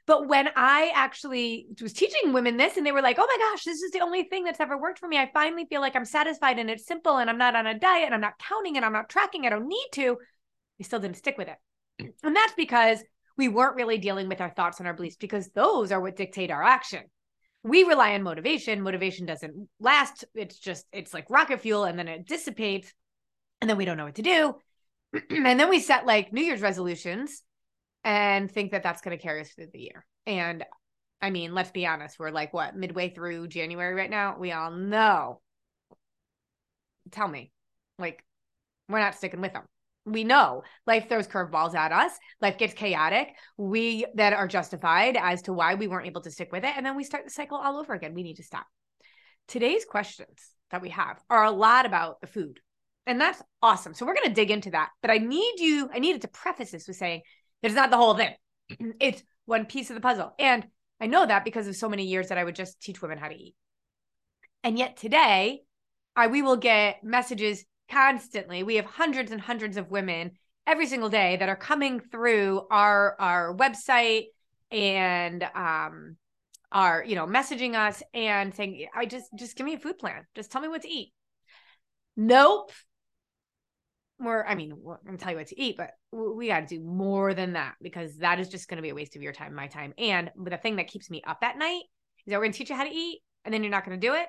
But 0.07 0.27
when 0.27 0.49
I 0.57 0.91
actually 0.95 1.67
was 1.81 1.93
teaching 1.93 2.33
women 2.33 2.57
this 2.57 2.77
and 2.77 2.85
they 2.85 2.93
were 2.93 3.03
like, 3.03 3.17
oh 3.19 3.27
my 3.27 3.51
gosh, 3.51 3.65
this 3.65 3.81
is 3.81 3.93
the 3.93 4.01
only 4.01 4.25
thing 4.25 4.45
that's 4.45 4.59
ever 4.59 4.77
worked 4.77 4.99
for 4.99 5.07
me, 5.07 5.19
I 5.19 5.31
finally 5.33 5.67
feel 5.67 5.81
like 5.81 5.95
I'm 5.95 6.05
satisfied 6.05 6.59
and 6.59 6.71
it's 6.71 6.87
simple 6.87 7.19
and 7.19 7.31
I'm 7.31 7.39
not 7.39 7.55
on 7.55 7.67
a 7.67 7.79
diet 7.79 8.07
and 8.07 8.15
I'm 8.15 8.21
not 8.21 8.39
counting 8.39 8.77
and 8.77 8.85
I'm 8.85 8.93
not 8.93 9.09
tracking, 9.09 9.47
I 9.47 9.51
don't 9.51 9.69
need 9.69 9.89
to. 9.93 10.17
They 10.79 10.85
still 10.85 10.99
didn't 10.99 11.19
stick 11.19 11.39
with 11.39 11.49
it. 11.49 12.13
And 12.25 12.35
that's 12.35 12.55
because 12.55 13.05
we 13.37 13.49
weren't 13.49 13.77
really 13.77 13.99
dealing 13.99 14.29
with 14.29 14.41
our 14.41 14.51
thoughts 14.51 14.79
and 14.79 14.87
our 14.87 14.95
beliefs 14.95 15.17
because 15.17 15.49
those 15.51 15.93
are 15.93 16.01
what 16.01 16.17
dictate 16.17 16.51
our 16.51 16.63
action. 16.63 17.03
We 17.63 17.85
rely 17.85 18.15
on 18.15 18.23
motivation. 18.23 18.83
Motivation 18.83 19.27
doesn't 19.27 19.69
last. 19.79 20.25
It's 20.35 20.59
just, 20.59 20.87
it's 20.93 21.13
like 21.13 21.29
rocket 21.31 21.61
fuel 21.61 21.85
and 21.85 21.99
then 21.99 22.09
it 22.09 22.27
dissipates 22.27 22.93
and 23.61 23.69
then 23.69 23.77
we 23.77 23.85
don't 23.85 23.97
know 23.97 24.07
what 24.07 24.15
to 24.17 24.23
do. 24.23 24.55
and 25.31 25.61
then 25.61 25.69
we 25.69 25.81
set 25.81 26.07
like 26.07 26.33
New 26.33 26.43
Year's 26.43 26.63
resolutions 26.63 27.43
and 28.05 28.51
think 28.51 28.73
that 28.73 28.83
that's 28.83 29.03
going 29.03 29.17
to 29.17 29.23
carry 29.23 29.41
us 29.41 29.51
through 29.51 29.69
the 29.73 29.81
year. 29.81 30.07
And 30.27 30.65
I 31.21 31.31
mean, 31.31 31.55
let's 31.55 31.71
be 31.71 31.87
honest, 31.87 32.19
we're 32.19 32.31
like 32.31 32.55
what, 32.55 32.77
midway 32.77 33.11
through 33.11 33.49
January 33.49 33.95
right 33.95 34.11
now? 34.11 34.37
We 34.39 34.53
all 34.53 34.71
know. 34.71 35.41
Tell 37.11 37.29
me, 37.29 37.51
like, 37.99 38.25
we're 38.89 39.01
not 39.01 39.17
sticking 39.17 39.41
with 39.41 39.53
them 39.53 39.65
we 40.05 40.25
know 40.25 40.63
life 40.87 41.09
throws 41.09 41.27
curveballs 41.27 41.75
at 41.75 41.93
us 41.93 42.13
life 42.41 42.57
gets 42.59 42.75
chaotic 42.75 43.29
we 43.57 44.07
then 44.15 44.33
are 44.33 44.49
justified 44.49 45.17
as 45.17 45.43
to 45.43 45.53
why 45.53 45.75
we 45.75 45.87
weren't 45.87 46.07
able 46.07 46.23
to 46.23 46.31
stick 46.31 46.51
with 46.53 46.65
it 46.65 46.73
and 46.77 46.85
then 46.85 46.97
we 46.97 47.05
start 47.05 47.25
the 47.25 47.31
cycle 47.31 47.59
all 47.59 47.79
over 47.79 47.93
again. 47.93 48.15
We 48.15 48.23
need 48.23 48.37
to 48.37 48.43
stop. 48.43 48.67
Today's 49.47 49.85
questions 49.85 50.51
that 50.71 50.83
we 50.83 50.91
have 50.91 51.19
are 51.29 51.45
a 51.45 51.51
lot 51.51 51.87
about 51.87 52.21
the 52.21 52.27
food 52.27 52.61
and 53.07 53.21
that's 53.21 53.43
awesome. 53.63 53.95
So 53.95 54.07
we're 54.07 54.15
going 54.15 54.29
to 54.29 54.35
dig 54.35 54.51
into 54.51 54.71
that 54.71 54.91
but 55.03 55.11
i 55.11 55.19
need 55.19 55.55
you 55.59 55.91
i 55.93 55.99
needed 55.99 56.23
to 56.23 56.29
preface 56.29 56.71
this 56.71 56.89
with 56.89 56.97
saying 56.97 57.23
it's 57.63 57.75
not 57.75 57.91
the 57.91 57.97
whole 57.97 58.15
thing. 58.15 58.35
It's 59.01 59.23
one 59.45 59.67
piece 59.67 59.91
of 59.91 59.95
the 59.95 60.01
puzzle 60.01 60.33
and 60.39 60.67
I 61.01 61.07
know 61.07 61.27
that 61.27 61.45
because 61.45 61.67
of 61.67 61.77
so 61.77 61.89
many 61.89 62.05
years 62.05 62.29
that 62.29 62.39
I 62.39 62.45
would 62.45 62.55
just 62.55 62.81
teach 62.81 63.01
women 63.01 63.19
how 63.19 63.29
to 63.29 63.35
eat. 63.35 63.55
And 64.63 64.79
yet 64.79 64.99
today, 64.99 65.63
I, 66.15 66.27
we 66.27 66.43
will 66.43 66.57
get 66.57 67.03
messages 67.03 67.65
constantly. 67.91 68.63
We 68.63 68.77
have 68.77 68.87
hundreds 68.87 69.33
and 69.33 69.41
hundreds 69.41 69.77
of 69.77 69.91
women 69.91 70.33
every 70.67 70.87
single 70.87 71.09
day 71.09 71.37
that 71.37 71.49
are 71.49 71.57
coming 71.57 72.01
through 72.01 72.67
our 72.71 73.17
our 73.19 73.57
website 73.57 74.27
and 74.71 75.43
um 75.55 76.17
are 76.71 77.03
you 77.05 77.17
know 77.17 77.27
messaging 77.27 77.75
us 77.75 78.03
and 78.15 78.55
saying 78.55 78.87
i 78.95 79.05
just 79.05 79.27
just 79.37 79.57
give 79.57 79.67
me 79.67 79.75
a 79.75 79.79
food 79.79 79.99
plan. 79.99 80.25
Just 80.35 80.53
tell 80.53 80.61
me 80.61 80.69
what 80.69 80.83
to 80.83 80.89
eat. 80.89 81.13
Nope. 82.17 82.73
More 84.19 84.47
i 84.47 84.55
mean 84.55 84.73
i'm 84.73 84.97
gonna 85.05 85.19
tell 85.19 85.33
you 85.33 85.39
what 85.39 85.47
to 85.49 85.61
eat 85.61 85.77
but 85.77 85.93
we 86.13 86.49
got 86.49 86.69
to 86.69 86.77
do 86.77 86.85
more 86.85 87.35
than 87.35 87.55
that 87.55 87.75
because 87.81 88.17
that 88.19 88.39
is 88.39 88.49
just 88.49 88.69
going 88.69 88.77
to 88.77 88.83
be 88.83 88.91
a 88.91 88.95
waste 88.95 89.17
of 89.17 89.23
your 89.23 89.33
time 89.33 89.55
my 89.55 89.69
time. 89.69 89.95
And 89.97 90.31
the 90.37 90.57
thing 90.57 90.77
that 90.77 90.89
keeps 90.89 91.09
me 91.09 91.23
up 91.27 91.39
at 91.43 91.57
night 91.57 91.83
is 92.27 92.31
that 92.31 92.37
we're 92.37 92.45
going 92.45 92.53
to 92.53 92.59
teach 92.59 92.71
you 92.71 92.77
how 92.77 92.85
to 92.85 92.95
eat 92.95 93.21
and 93.45 93.55
then 93.55 93.63
you're 93.63 93.71
not 93.71 93.87
going 93.87 93.99
to 93.99 94.07
do 94.07 94.15
it 94.15 94.27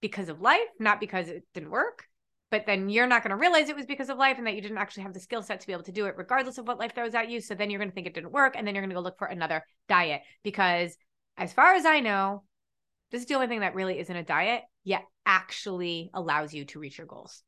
because 0.00 0.28
of 0.28 0.40
life 0.40 0.68
not 0.78 1.00
because 1.00 1.28
it 1.28 1.44
didn't 1.54 1.70
work 1.70 2.04
but 2.50 2.64
then 2.66 2.88
you're 2.88 3.06
not 3.06 3.22
going 3.22 3.30
to 3.30 3.36
realize 3.36 3.68
it 3.68 3.76
was 3.76 3.86
because 3.86 4.08
of 4.08 4.18
life 4.18 4.38
and 4.38 4.46
that 4.46 4.54
you 4.54 4.62
didn't 4.62 4.78
actually 4.78 5.02
have 5.02 5.14
the 5.14 5.20
skill 5.20 5.42
set 5.42 5.60
to 5.60 5.66
be 5.66 5.72
able 5.72 5.82
to 5.82 5.92
do 5.92 6.06
it 6.06 6.14
regardless 6.16 6.58
of 6.58 6.66
what 6.66 6.78
life 6.78 6.94
throws 6.94 7.14
at 7.14 7.30
you 7.30 7.40
so 7.40 7.54
then 7.54 7.70
you're 7.70 7.78
going 7.78 7.90
to 7.90 7.94
think 7.94 8.06
it 8.06 8.14
didn't 8.14 8.32
work 8.32 8.54
and 8.56 8.66
then 8.66 8.74
you're 8.74 8.82
going 8.82 8.90
to 8.90 8.96
go 8.96 9.00
look 9.00 9.18
for 9.18 9.26
another 9.26 9.64
diet 9.88 10.22
because 10.42 10.96
as 11.36 11.52
far 11.52 11.74
as 11.74 11.84
i 11.84 12.00
know 12.00 12.42
this 13.10 13.22
is 13.22 13.26
the 13.26 13.34
only 13.34 13.46
thing 13.46 13.60
that 13.60 13.74
really 13.74 13.98
isn't 13.98 14.16
a 14.16 14.22
diet 14.22 14.62
yet 14.84 15.04
actually 15.26 16.10
allows 16.14 16.52
you 16.52 16.64
to 16.64 16.78
reach 16.78 16.98
your 16.98 17.06
goals 17.06 17.42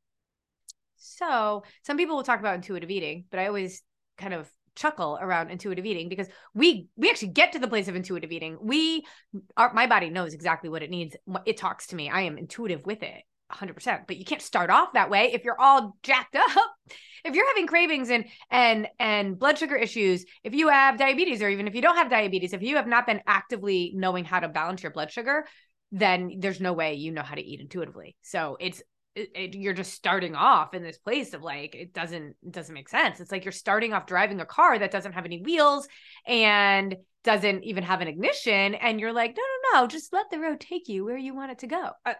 so 1.00 1.64
some 1.82 1.96
people 1.96 2.16
will 2.16 2.22
talk 2.22 2.40
about 2.40 2.54
intuitive 2.54 2.90
eating, 2.90 3.24
but 3.30 3.40
I 3.40 3.46
always 3.46 3.82
kind 4.18 4.34
of 4.34 4.50
chuckle 4.76 5.18
around 5.20 5.50
intuitive 5.50 5.84
eating 5.84 6.08
because 6.08 6.28
we 6.54 6.88
we 6.96 7.10
actually 7.10 7.28
get 7.28 7.52
to 7.52 7.58
the 7.58 7.68
place 7.68 7.88
of 7.88 7.96
intuitive 7.96 8.30
eating. 8.30 8.58
We 8.60 9.04
our 9.56 9.72
my 9.72 9.86
body 9.86 10.10
knows 10.10 10.34
exactly 10.34 10.68
what 10.68 10.82
it 10.82 10.90
needs. 10.90 11.16
It 11.46 11.56
talks 11.56 11.88
to 11.88 11.96
me. 11.96 12.10
I 12.10 12.22
am 12.22 12.38
intuitive 12.38 12.84
with 12.84 13.02
it 13.02 13.22
100%. 13.50 14.06
But 14.06 14.16
you 14.16 14.24
can't 14.24 14.42
start 14.42 14.70
off 14.70 14.92
that 14.94 15.10
way 15.10 15.32
if 15.32 15.44
you're 15.44 15.60
all 15.60 15.96
jacked 16.02 16.36
up. 16.36 16.50
If 17.22 17.34
you're 17.34 17.46
having 17.48 17.66
cravings 17.66 18.08
and 18.08 18.24
and 18.50 18.88
and 18.98 19.38
blood 19.38 19.58
sugar 19.58 19.76
issues, 19.76 20.24
if 20.42 20.54
you 20.54 20.68
have 20.68 20.96
diabetes 20.96 21.42
or 21.42 21.50
even 21.50 21.68
if 21.68 21.74
you 21.74 21.82
don't 21.82 21.96
have 21.96 22.08
diabetes, 22.08 22.54
if 22.54 22.62
you 22.62 22.76
have 22.76 22.86
not 22.86 23.04
been 23.04 23.20
actively 23.26 23.92
knowing 23.94 24.24
how 24.24 24.40
to 24.40 24.48
balance 24.48 24.82
your 24.82 24.90
blood 24.90 25.12
sugar, 25.12 25.44
then 25.92 26.36
there's 26.38 26.62
no 26.62 26.72
way 26.72 26.94
you 26.94 27.12
know 27.12 27.20
how 27.20 27.34
to 27.34 27.44
eat 27.44 27.60
intuitively. 27.60 28.16
So 28.22 28.56
it's 28.58 28.82
it, 29.14 29.30
it, 29.34 29.54
you're 29.54 29.74
just 29.74 29.92
starting 29.92 30.34
off 30.34 30.72
in 30.72 30.82
this 30.82 30.98
place 30.98 31.34
of 31.34 31.42
like 31.42 31.74
it 31.74 31.92
doesn't 31.92 32.36
it 32.42 32.52
doesn't 32.52 32.74
make 32.74 32.88
sense 32.88 33.18
it's 33.18 33.32
like 33.32 33.44
you're 33.44 33.52
starting 33.52 33.92
off 33.92 34.06
driving 34.06 34.40
a 34.40 34.46
car 34.46 34.78
that 34.78 34.92
doesn't 34.92 35.12
have 35.12 35.24
any 35.24 35.42
wheels 35.42 35.88
and 36.26 36.96
doesn't 37.24 37.64
even 37.64 37.82
have 37.82 38.00
an 38.00 38.08
ignition 38.08 38.74
and 38.76 39.00
you're 39.00 39.12
like 39.12 39.36
no 39.36 39.42
no 39.42 39.80
no 39.80 39.86
just 39.88 40.12
let 40.12 40.30
the 40.30 40.38
road 40.38 40.60
take 40.60 40.88
you 40.88 41.04
where 41.04 41.18
you 41.18 41.34
want 41.34 41.50
it 41.50 41.58
to 41.58 41.66
go 41.66 41.90
I, 42.06 42.14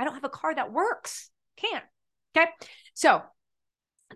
I 0.00 0.04
don't 0.04 0.14
have 0.14 0.24
a 0.24 0.28
car 0.30 0.54
that 0.54 0.72
works 0.72 1.30
can't 1.56 1.84
okay 2.36 2.50
so 2.94 3.22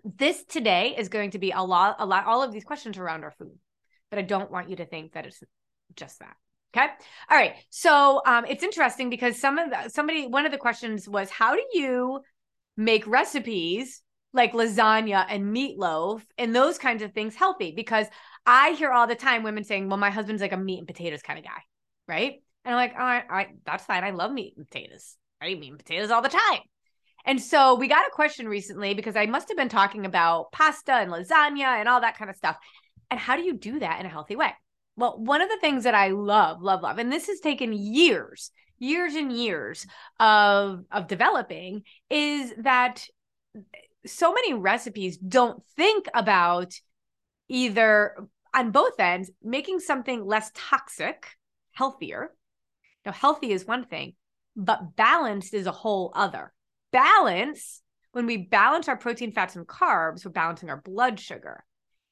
this 0.03 0.43
today 0.45 0.95
is 0.97 1.09
going 1.09 1.31
to 1.31 1.39
be 1.39 1.51
a 1.51 1.61
lot 1.61 1.97
a 1.99 2.05
lot 2.05 2.25
all 2.25 2.41
of 2.43 2.51
these 2.51 2.63
questions 2.63 2.97
around 2.97 3.23
our 3.23 3.31
food 3.31 3.57
but 4.09 4.19
i 4.19 4.21
don't 4.21 4.51
want 4.51 4.69
you 4.69 4.75
to 4.77 4.85
think 4.85 5.13
that 5.13 5.25
it's 5.25 5.41
just 5.95 6.19
that 6.19 6.35
Okay. 6.75 6.87
All 7.29 7.37
right. 7.37 7.53
So 7.69 8.21
um, 8.25 8.45
it's 8.49 8.63
interesting 8.63 9.09
because 9.09 9.39
some 9.39 9.57
of 9.57 9.69
the, 9.69 9.89
somebody, 9.89 10.27
one 10.27 10.45
of 10.45 10.51
the 10.51 10.57
questions 10.57 11.07
was, 11.07 11.29
how 11.29 11.55
do 11.55 11.63
you 11.73 12.19
make 12.75 13.07
recipes 13.07 14.01
like 14.33 14.51
lasagna 14.51 15.25
and 15.29 15.55
meatloaf 15.55 16.21
and 16.37 16.53
those 16.53 16.77
kinds 16.77 17.01
of 17.01 17.13
things 17.13 17.33
healthy? 17.33 17.71
Because 17.73 18.07
I 18.45 18.71
hear 18.71 18.91
all 18.91 19.07
the 19.07 19.15
time 19.15 19.43
women 19.43 19.63
saying, 19.63 19.87
well, 19.87 19.97
my 19.97 20.09
husband's 20.09 20.41
like 20.41 20.51
a 20.51 20.57
meat 20.57 20.79
and 20.79 20.87
potatoes 20.87 21.21
kind 21.21 21.39
of 21.39 21.45
guy. 21.45 21.61
Right. 22.09 22.41
And 22.65 22.75
I'm 22.75 22.89
like, 22.89 22.93
all 22.93 23.05
right, 23.05 23.23
all 23.29 23.35
right 23.35 23.49
that's 23.65 23.85
fine. 23.85 24.03
I 24.03 24.11
love 24.11 24.33
meat 24.33 24.55
and 24.57 24.67
potatoes. 24.69 25.15
I 25.45 25.49
eat 25.49 25.77
potatoes 25.77 26.11
all 26.11 26.21
the 26.21 26.29
time. 26.29 26.59
And 27.25 27.41
so 27.41 27.75
we 27.75 27.87
got 27.87 28.07
a 28.07 28.11
question 28.11 28.47
recently 28.47 28.93
because 28.93 29.15
I 29.15 29.25
must 29.25 29.47
have 29.47 29.57
been 29.57 29.69
talking 29.69 30.05
about 30.05 30.51
pasta 30.51 30.93
and 30.93 31.11
lasagna 31.11 31.79
and 31.79 31.89
all 31.89 32.01
that 32.01 32.17
kind 32.17 32.29
of 32.29 32.35
stuff. 32.35 32.57
And 33.09 33.19
how 33.19 33.35
do 33.35 33.43
you 33.43 33.53
do 33.53 33.79
that 33.79 33.99
in 33.99 34.05
a 34.05 34.09
healthy 34.09 34.35
way? 34.35 34.53
Well, 34.95 35.17
one 35.17 35.41
of 35.41 35.49
the 35.49 35.57
things 35.59 35.83
that 35.83 35.95
I 35.95 36.09
love, 36.09 36.61
love, 36.61 36.81
love, 36.81 36.99
and 36.99 37.11
this 37.11 37.27
has 37.27 37.39
taken 37.39 37.73
years, 37.73 38.51
years 38.77 39.15
and 39.15 39.31
years 39.31 39.85
of 40.19 40.85
of 40.91 41.07
developing 41.07 41.83
is 42.09 42.53
that 42.59 43.05
so 44.05 44.33
many 44.33 44.53
recipes 44.53 45.17
don't 45.17 45.63
think 45.75 46.07
about 46.13 46.73
either 47.49 48.15
on 48.53 48.71
both 48.71 48.99
ends 48.99 49.31
making 49.43 49.79
something 49.79 50.25
less 50.25 50.51
toxic, 50.53 51.27
healthier. 51.73 52.31
Now, 53.05 53.11
healthy 53.11 53.51
is 53.51 53.65
one 53.65 53.85
thing, 53.85 54.13
but 54.55 54.95
balanced 54.95 55.53
is 55.53 55.67
a 55.67 55.71
whole 55.71 56.11
other. 56.15 56.53
Balance, 56.91 57.81
when 58.11 58.25
we 58.25 58.37
balance 58.37 58.87
our 58.87 58.97
protein, 58.97 59.31
fats, 59.31 59.55
and 59.55 59.67
carbs, 59.67 60.25
we're 60.25 60.31
balancing 60.31 60.69
our 60.69 60.81
blood 60.81 61.19
sugar 61.19 61.63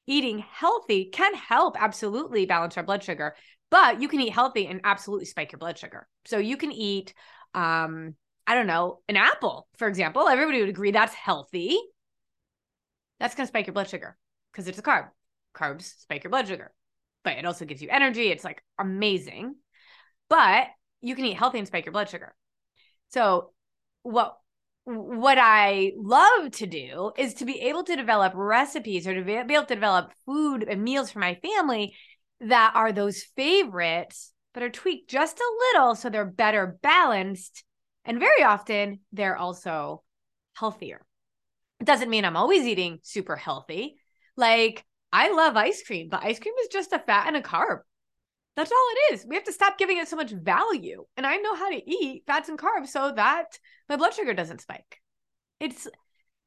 eating 0.07 0.39
healthy 0.39 1.05
can 1.05 1.33
help 1.33 1.81
absolutely 1.81 2.45
balance 2.45 2.77
our 2.77 2.83
blood 2.83 3.03
sugar, 3.03 3.35
but 3.69 4.01
you 4.01 4.07
can 4.07 4.21
eat 4.21 4.33
healthy 4.33 4.67
and 4.67 4.81
absolutely 4.83 5.25
spike 5.25 5.51
your 5.51 5.59
blood 5.59 5.77
sugar. 5.77 6.07
So 6.25 6.38
you 6.38 6.57
can 6.57 6.71
eat, 6.71 7.13
um, 7.53 8.15
I 8.45 8.55
don't 8.55 8.67
know, 8.67 9.00
an 9.07 9.17
apple, 9.17 9.67
for 9.77 9.88
example. 9.88 10.27
Everybody 10.27 10.59
would 10.59 10.69
agree 10.69 10.91
that's 10.91 11.13
healthy. 11.13 11.79
That's 13.19 13.35
going 13.35 13.45
to 13.45 13.51
spike 13.51 13.67
your 13.67 13.73
blood 13.73 13.89
sugar 13.89 14.17
because 14.51 14.67
it's 14.67 14.79
a 14.79 14.83
carb. 14.83 15.09
Carbs 15.55 16.00
spike 16.01 16.23
your 16.23 16.31
blood 16.31 16.47
sugar, 16.47 16.73
but 17.23 17.38
it 17.38 17.45
also 17.45 17.65
gives 17.65 17.81
you 17.81 17.89
energy. 17.89 18.29
It's 18.29 18.43
like 18.43 18.63
amazing. 18.77 19.55
But 20.29 20.67
you 21.03 21.15
can 21.15 21.25
eat 21.25 21.38
healthy 21.38 21.60
and 21.60 21.67
spike 21.67 21.86
your 21.86 21.91
blood 21.91 22.10
sugar. 22.10 22.33
So, 23.10 23.51
what 24.01 24.38
what 24.86 25.38
I 25.39 25.93
love 25.95 26.51
to 26.53 26.67
do 26.67 27.12
is 27.17 27.36
to 27.36 27.45
be 27.45 27.62
able 27.62 27.83
to 27.83 27.95
develop 27.95 28.33
recipes 28.36 29.07
or 29.07 29.13
to 29.13 29.24
be 29.24 29.33
able 29.33 29.65
to 29.65 29.75
develop 29.75 30.12
food 30.25 30.63
and 30.63 30.83
meals 30.83 31.10
for 31.10 31.19
my 31.19 31.36
family 31.36 31.95
that 32.41 32.74
are 32.75 32.91
those 32.91 33.24
favorites, 33.38 34.33
but 34.53 34.62
are 34.62 34.69
tweaked 34.69 35.10
just 35.10 35.39
a 35.39 35.53
little 35.72 35.95
so 35.95 36.10
they're 36.10 36.25
better 36.25 36.77
balanced. 36.81 37.63
And 38.03 38.19
very 38.19 38.43
often 38.43 39.00
they're 39.13 39.38
also 39.38 40.03
healthier. 40.53 41.05
It 41.79 41.86
doesn't 41.86 42.10
mean 42.10 42.25
I'm 42.25 42.38
always 42.38 42.65
eating 42.65 43.00
super 43.03 43.38
healthy. 43.38 43.95
Like 44.36 44.83
I 45.13 45.31
love 45.31 45.55
ice 45.55 45.83
cream, 45.83 46.10
but 46.10 46.24
ice 46.24 46.39
cream 46.39 46.55
is 46.62 46.67
just 46.67 46.91
a 46.91 47.00
fat 47.00 47.27
and 47.27 47.38
a 47.38 47.41
carb. 47.41 47.79
That's 48.55 48.72
all 48.72 48.88
it 48.91 49.13
is. 49.13 49.25
We 49.27 49.36
have 49.36 49.45
to 49.45 49.53
stop 49.53 49.77
giving 49.77 49.98
it 49.98 50.07
so 50.07 50.15
much 50.15 50.31
value. 50.31 51.05
And 51.17 51.25
I 51.25 51.38
know 51.38 51.55
how 51.55 51.69
to 51.69 51.89
eat 51.89 52.24
fats 52.27 52.50
and 52.50 52.60
carbs 52.60 52.89
so 52.89 53.12
that 53.15 53.57
my 53.89 53.95
blood 53.95 54.13
sugar 54.13 54.33
doesn't 54.33 54.62
spike. 54.62 55.00
It's 55.60 55.88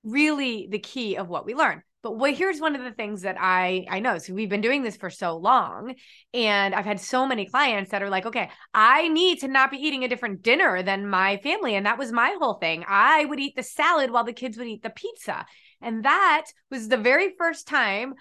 really 0.04 0.68
the 0.70 0.78
key 0.78 1.16
of 1.16 1.28
what 1.28 1.44
we 1.44 1.54
learn. 1.54 1.82
But 2.02 2.34
here's 2.34 2.60
one 2.60 2.76
of 2.76 2.84
the 2.84 2.92
things 2.92 3.22
that 3.22 3.36
I 3.38 3.84
I 3.90 3.98
know. 3.98 4.18
So 4.18 4.32
we've 4.32 4.48
been 4.48 4.60
doing 4.60 4.84
this 4.84 4.96
for 4.96 5.10
so 5.10 5.36
long, 5.36 5.96
and 6.32 6.72
I've 6.72 6.84
had 6.84 7.00
so 7.00 7.26
many 7.26 7.46
clients 7.46 7.90
that 7.90 8.02
are 8.02 8.10
like, 8.10 8.26
okay, 8.26 8.50
I 8.72 9.08
need 9.08 9.40
to 9.40 9.48
not 9.48 9.72
be 9.72 9.78
eating 9.78 10.04
a 10.04 10.08
different 10.08 10.42
dinner 10.42 10.84
than 10.84 11.08
my 11.08 11.38
family, 11.38 11.74
and 11.74 11.86
that 11.86 11.98
was 11.98 12.12
my 12.12 12.36
whole 12.38 12.54
thing. 12.54 12.84
I 12.86 13.24
would 13.24 13.40
eat 13.40 13.56
the 13.56 13.64
salad 13.64 14.12
while 14.12 14.22
the 14.22 14.32
kids 14.32 14.56
would 14.56 14.68
eat 14.68 14.82
the 14.82 14.90
pizza, 14.90 15.46
and 15.80 16.04
that 16.04 16.44
was 16.70 16.86
the 16.86 16.96
very 16.96 17.34
first 17.36 17.66
time 17.66 18.14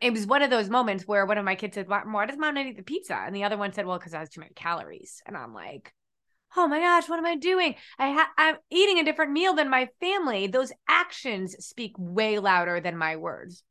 it 0.00 0.12
was 0.12 0.26
one 0.26 0.42
of 0.42 0.50
those 0.50 0.68
moments 0.68 1.06
where 1.06 1.26
one 1.26 1.38
of 1.38 1.44
my 1.44 1.54
kids 1.54 1.74
said, 1.74 1.88
why, 1.88 2.02
why 2.04 2.26
does 2.26 2.38
mom 2.38 2.54
not 2.54 2.66
eat 2.66 2.76
the 2.76 2.82
pizza? 2.82 3.14
And 3.14 3.34
the 3.34 3.44
other 3.44 3.56
one 3.56 3.72
said, 3.72 3.86
well, 3.86 3.98
because 3.98 4.14
I 4.14 4.20
has 4.20 4.28
too 4.28 4.40
many 4.40 4.52
calories. 4.54 5.22
And 5.26 5.36
I'm 5.36 5.54
like, 5.54 5.92
oh 6.56 6.66
my 6.66 6.80
gosh, 6.80 7.08
what 7.08 7.18
am 7.18 7.26
I 7.26 7.36
doing? 7.36 7.74
I 7.98 8.12
ha- 8.12 8.32
I'm 8.36 8.56
eating 8.70 8.98
a 8.98 9.04
different 9.04 9.32
meal 9.32 9.54
than 9.54 9.68
my 9.70 9.88
family. 10.00 10.46
Those 10.46 10.72
actions 10.88 11.56
speak 11.64 11.92
way 11.98 12.38
louder 12.38 12.80
than 12.80 12.96
my 12.96 13.16
words. 13.16 13.62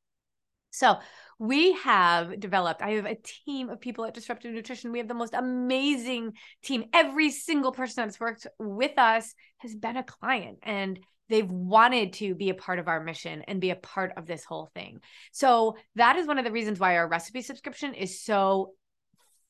So 0.72 0.98
we 1.40 1.74
have 1.74 2.40
developed, 2.40 2.82
I 2.82 2.92
have 2.92 3.06
a 3.06 3.18
team 3.46 3.70
of 3.70 3.82
people 3.82 4.06
at 4.06 4.14
Disruptive 4.14 4.54
Nutrition. 4.54 4.92
We 4.92 5.00
have 5.00 5.08
the 5.08 5.14
most 5.14 5.34
amazing 5.34 6.34
team. 6.64 6.86
Every 6.94 7.32
single 7.32 7.72
person 7.72 8.06
that's 8.06 8.20
worked 8.20 8.46
with 8.60 8.98
us 8.98 9.34
has 9.60 9.76
been 9.76 9.98
a 9.98 10.04
client. 10.04 10.60
And 10.62 11.00
they've 11.30 11.50
wanted 11.50 12.14
to 12.14 12.36
be 12.36 12.50
a 12.50 12.56
part 12.56 12.80
of 12.80 12.88
our 12.88 13.04
mission 13.04 13.44
and 13.48 13.62
be 13.62 13.70
a 13.70 13.76
part 13.76 14.14
of 14.18 14.26
this 14.26 14.44
whole 14.46 14.70
thing. 14.74 15.00
So 15.32 15.78
that 15.96 16.16
is 16.16 16.28
one 16.28 16.38
of 16.38 16.46
the 16.46 16.52
reasons 16.52 16.80
why 16.80 16.98
our 16.98 17.08
recipe 17.08 17.42
subscription 17.42 17.94
is 17.94 18.22
so 18.22 18.74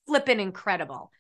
flippin' 0.07 0.39
incredible. 0.39 1.12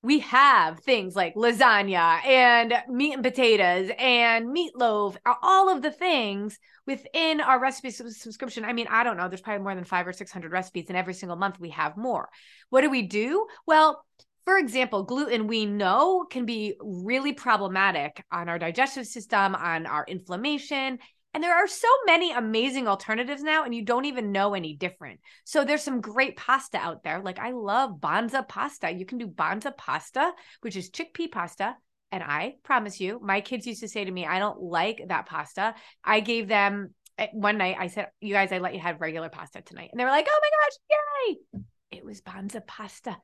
We 0.00 0.20
have 0.20 0.78
things 0.80 1.16
like 1.16 1.34
lasagna 1.34 2.24
and 2.24 2.72
meat 2.88 3.14
and 3.14 3.22
potatoes 3.22 3.90
and 3.98 4.46
meatloaf, 4.46 5.16
all 5.42 5.68
of 5.68 5.82
the 5.82 5.90
things 5.90 6.56
within 6.86 7.40
our 7.40 7.58
recipe 7.58 7.90
subscription. 7.90 8.64
I 8.64 8.72
mean, 8.72 8.86
I 8.88 9.02
don't 9.02 9.16
know, 9.16 9.26
there's 9.28 9.40
probably 9.40 9.64
more 9.64 9.74
than 9.74 9.82
five 9.82 10.06
or 10.06 10.12
600 10.12 10.52
recipes, 10.52 10.84
and 10.88 10.96
every 10.96 11.14
single 11.14 11.36
month 11.36 11.58
we 11.58 11.70
have 11.70 11.96
more. 11.96 12.28
What 12.70 12.82
do 12.82 12.90
we 12.90 13.02
do? 13.02 13.48
Well, 13.66 14.04
for 14.48 14.56
example, 14.56 15.02
gluten 15.02 15.46
we 15.46 15.66
know 15.66 16.24
can 16.24 16.46
be 16.46 16.74
really 16.80 17.34
problematic 17.34 18.24
on 18.32 18.48
our 18.48 18.58
digestive 18.58 19.06
system, 19.06 19.54
on 19.54 19.84
our 19.84 20.06
inflammation. 20.08 20.98
And 21.34 21.44
there 21.44 21.54
are 21.54 21.68
so 21.68 21.86
many 22.06 22.32
amazing 22.32 22.88
alternatives 22.88 23.42
now, 23.42 23.64
and 23.64 23.74
you 23.74 23.84
don't 23.84 24.06
even 24.06 24.32
know 24.32 24.54
any 24.54 24.74
different. 24.74 25.20
So 25.44 25.66
there's 25.66 25.82
some 25.82 26.00
great 26.00 26.38
pasta 26.38 26.78
out 26.78 27.04
there. 27.04 27.20
Like 27.20 27.38
I 27.38 27.50
love 27.50 28.00
Banza 28.00 28.48
pasta. 28.48 28.90
You 28.90 29.04
can 29.04 29.18
do 29.18 29.26
Banza 29.26 29.76
pasta, 29.76 30.32
which 30.62 30.76
is 30.76 30.88
chickpea 30.88 31.30
pasta. 31.30 31.76
And 32.10 32.22
I 32.22 32.54
promise 32.62 33.02
you, 33.02 33.20
my 33.22 33.42
kids 33.42 33.66
used 33.66 33.82
to 33.82 33.88
say 33.88 34.06
to 34.06 34.10
me, 34.10 34.24
I 34.24 34.38
don't 34.38 34.62
like 34.62 35.02
that 35.08 35.26
pasta. 35.26 35.74
I 36.02 36.20
gave 36.20 36.48
them 36.48 36.94
eh, 37.18 37.26
one 37.34 37.58
night, 37.58 37.76
I 37.78 37.88
said, 37.88 38.06
You 38.22 38.32
guys, 38.32 38.50
I 38.50 38.60
let 38.60 38.72
you 38.72 38.80
have 38.80 39.02
regular 39.02 39.28
pasta 39.28 39.60
tonight. 39.60 39.90
And 39.92 40.00
they 40.00 40.06
were 40.06 40.10
like, 40.10 40.26
Oh 40.26 40.40
my 40.40 40.50
gosh, 40.64 41.60
yay. 41.60 41.98
It 41.98 42.02
was 42.06 42.22
Banza 42.22 42.66
pasta 42.66 43.14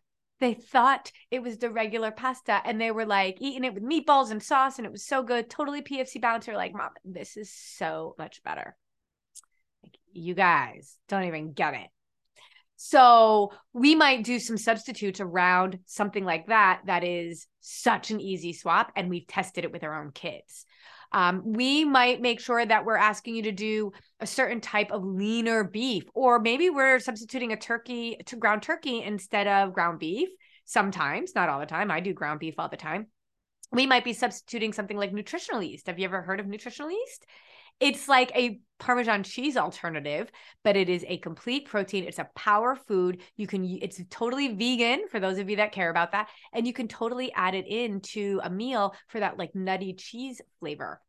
they 0.41 0.55
thought 0.55 1.12
it 1.31 1.43
was 1.43 1.59
the 1.59 1.71
regular 1.71 2.11
pasta 2.11 2.61
and 2.64 2.81
they 2.81 2.91
were 2.91 3.07
like 3.07 3.37
eating 3.41 3.64
it 3.64 3.75
with 3.75 3.83
meatballs 3.83 4.31
and 4.31 4.43
sauce 4.43 4.79
and 4.79 4.87
it 4.87 4.93
was 4.93 5.07
so 5.07 5.23
good 5.23 5.49
totally 5.49 5.83
pfc 5.83 6.21
balanced 6.21 6.49
like 6.49 6.75
mom 6.75 6.91
this 7.05 7.37
is 7.37 7.53
so 7.53 8.14
much 8.19 8.43
better. 8.43 8.76
Like, 9.83 9.97
you 10.12 10.35
guys 10.35 10.97
don't 11.09 11.25
even 11.25 11.53
get 11.53 11.75
it. 11.75 11.88
So 12.76 13.53
we 13.73 13.95
might 13.95 14.25
do 14.25 14.38
some 14.38 14.59
substitutes 14.59 15.21
around 15.21 15.79
something 15.87 16.25
like 16.25 16.49
that 16.49 16.83
that 16.87 17.05
is 17.05 17.47
such 17.61 18.11
an 18.11 18.21
easy 18.21 18.53
swap 18.53 18.93
and 18.97 19.09
we've 19.09 19.26
tested 19.26 19.64
it 19.64 19.73
with 19.73 19.85
our 19.85 20.03
own 20.03 20.11
kids 20.11 20.67
um, 21.14 21.42
we 21.44 21.85
might 21.85 22.21
make 22.21 22.40
sure 22.40 22.66
that 22.66 22.85
we're 22.85 22.97
asking 22.97 23.37
you 23.37 23.42
to 23.44 23.52
do 23.52 23.92
a 24.18 24.26
certain 24.26 24.61
type 24.61 24.90
of 24.90 25.04
leaner 25.04 25.62
beef, 25.62 26.02
or 26.12 26.40
maybe 26.40 26.71
we're 26.71 26.99
substituting 26.99 27.52
a 27.52 27.56
turkey 27.56 28.18
to 28.26 28.37
ground 28.37 28.64
turkey 28.64 29.00
instead 29.00 29.47
of 29.47 29.73
ground 29.73 30.00
beef. 30.00 30.28
Sometimes, 30.64 31.33
not 31.37 31.49
all 31.49 31.61
the 31.61 31.66
time. 31.66 31.92
I 31.92 32.00
do 32.00 32.12
ground 32.12 32.40
beef 32.40 32.54
all 32.59 32.68
the 32.68 32.76
time. 32.76 33.06
We 33.71 33.87
might 33.87 34.02
be 34.02 34.12
substituting 34.12 34.73
something 34.73 34.97
like 34.97 35.12
nutritional 35.12 35.62
yeast. 35.62 35.87
Have 35.87 36.00
you 36.00 36.04
ever 36.04 36.21
heard 36.21 36.40
of 36.40 36.49
nutritional 36.49 36.90
yeast? 36.90 37.26
It's 37.81 38.09
like 38.09 38.33
a 38.35 38.61
Parmesan 38.81 39.23
cheese 39.23 39.57
alternative, 39.57 40.31
but 40.62 40.76
it 40.76 40.88
is 40.88 41.04
a 41.09 41.19
complete 41.19 41.66
protein. 41.66 42.04
It's 42.04 42.19
a 42.19 42.28
power 42.35 42.75
food. 42.75 43.23
You 43.37 43.47
can, 43.47 43.64
it's 43.81 44.00
totally 44.11 44.49
vegan 44.54 45.09
for 45.09 45.21
those 45.21 45.38
of 45.38 45.49
you 45.49 45.57
that 45.57 45.73
care 45.73 45.90
about 45.90 46.12
that. 46.12 46.28
And 46.52 46.66
you 46.66 46.73
can 46.73 46.88
totally 46.88 47.33
add 47.33 47.54
it 47.54 47.66
into 47.66 48.40
a 48.43 48.50
meal 48.50 48.95
for 49.09 49.21
that 49.21 49.38
like 49.38 49.54
nutty 49.54 49.95
cheese 49.95 50.40
flavor. 50.61 51.00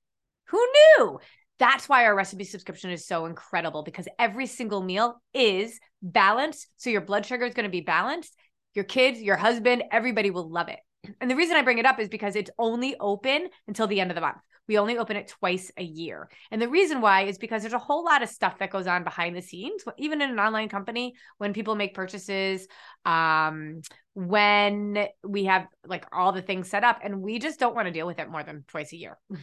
Who 0.50 0.66
knew? 0.98 1.20
That's 1.58 1.90
why 1.90 2.06
our 2.06 2.16
recipe 2.16 2.44
subscription 2.44 2.92
is 2.92 3.08
so 3.08 3.26
incredible 3.26 3.84
because 3.84 4.08
every 4.20 4.46
single 4.46 4.84
meal 4.84 5.22
is 5.34 5.80
balanced. 6.02 6.68
So 6.78 6.90
your 6.90 7.02
blood 7.02 7.26
sugar 7.26 7.46
is 7.46 7.54
going 7.54 7.66
to 7.66 7.70
be 7.70 7.82
balanced. 7.82 8.36
Your 8.74 8.86
kids, 8.86 9.22
your 9.22 9.38
husband, 9.38 9.84
everybody 9.92 10.32
will 10.32 10.50
love 10.50 10.68
it. 10.68 10.80
And 11.22 11.30
the 11.30 11.36
reason 11.36 11.56
I 11.56 11.62
bring 11.62 11.78
it 11.78 11.86
up 11.86 12.00
is 12.00 12.10
because 12.10 12.36
it's 12.36 12.52
only 12.58 12.96
open 13.00 13.50
until 13.68 13.88
the 13.88 14.00
end 14.00 14.12
of 14.12 14.16
the 14.16 14.22
month. 14.22 14.38
We 14.68 14.80
only 14.80 14.98
open 14.98 15.16
it 15.16 15.28
twice 15.28 15.72
a 15.78 15.84
year. 15.84 16.28
And 16.50 16.62
the 16.62 16.70
reason 16.70 17.00
why 17.00 17.24
is 17.24 17.38
because 17.38 17.62
there's 17.62 17.74
a 17.74 17.80
whole 17.80 18.04
lot 18.04 18.24
of 18.24 18.30
stuff 18.30 18.58
that 18.60 18.72
goes 18.72 18.88
on 18.88 19.04
behind 19.04 19.36
the 19.36 19.42
scenes, 19.42 19.84
even 19.98 20.22
in 20.22 20.32
an 20.32 20.40
online 20.40 20.70
company, 20.70 21.14
when 21.38 21.54
people 21.54 21.76
make 21.76 21.94
purchases, 21.94 22.68
um, 23.06 23.82
when 24.16 25.08
we 25.24 25.46
have 25.46 25.68
like 25.86 26.06
all 26.12 26.32
the 26.32 26.42
things 26.42 26.70
set 26.70 26.84
up, 26.84 27.00
and 27.04 27.22
we 27.22 27.38
just 27.38 27.60
don't 27.60 27.76
want 27.76 27.88
to 27.88 27.92
deal 27.92 28.08
with 28.08 28.18
it 28.18 28.30
more 28.30 28.44
than 28.44 28.64
twice 28.68 28.92
a 28.94 28.98
year. 28.98 29.18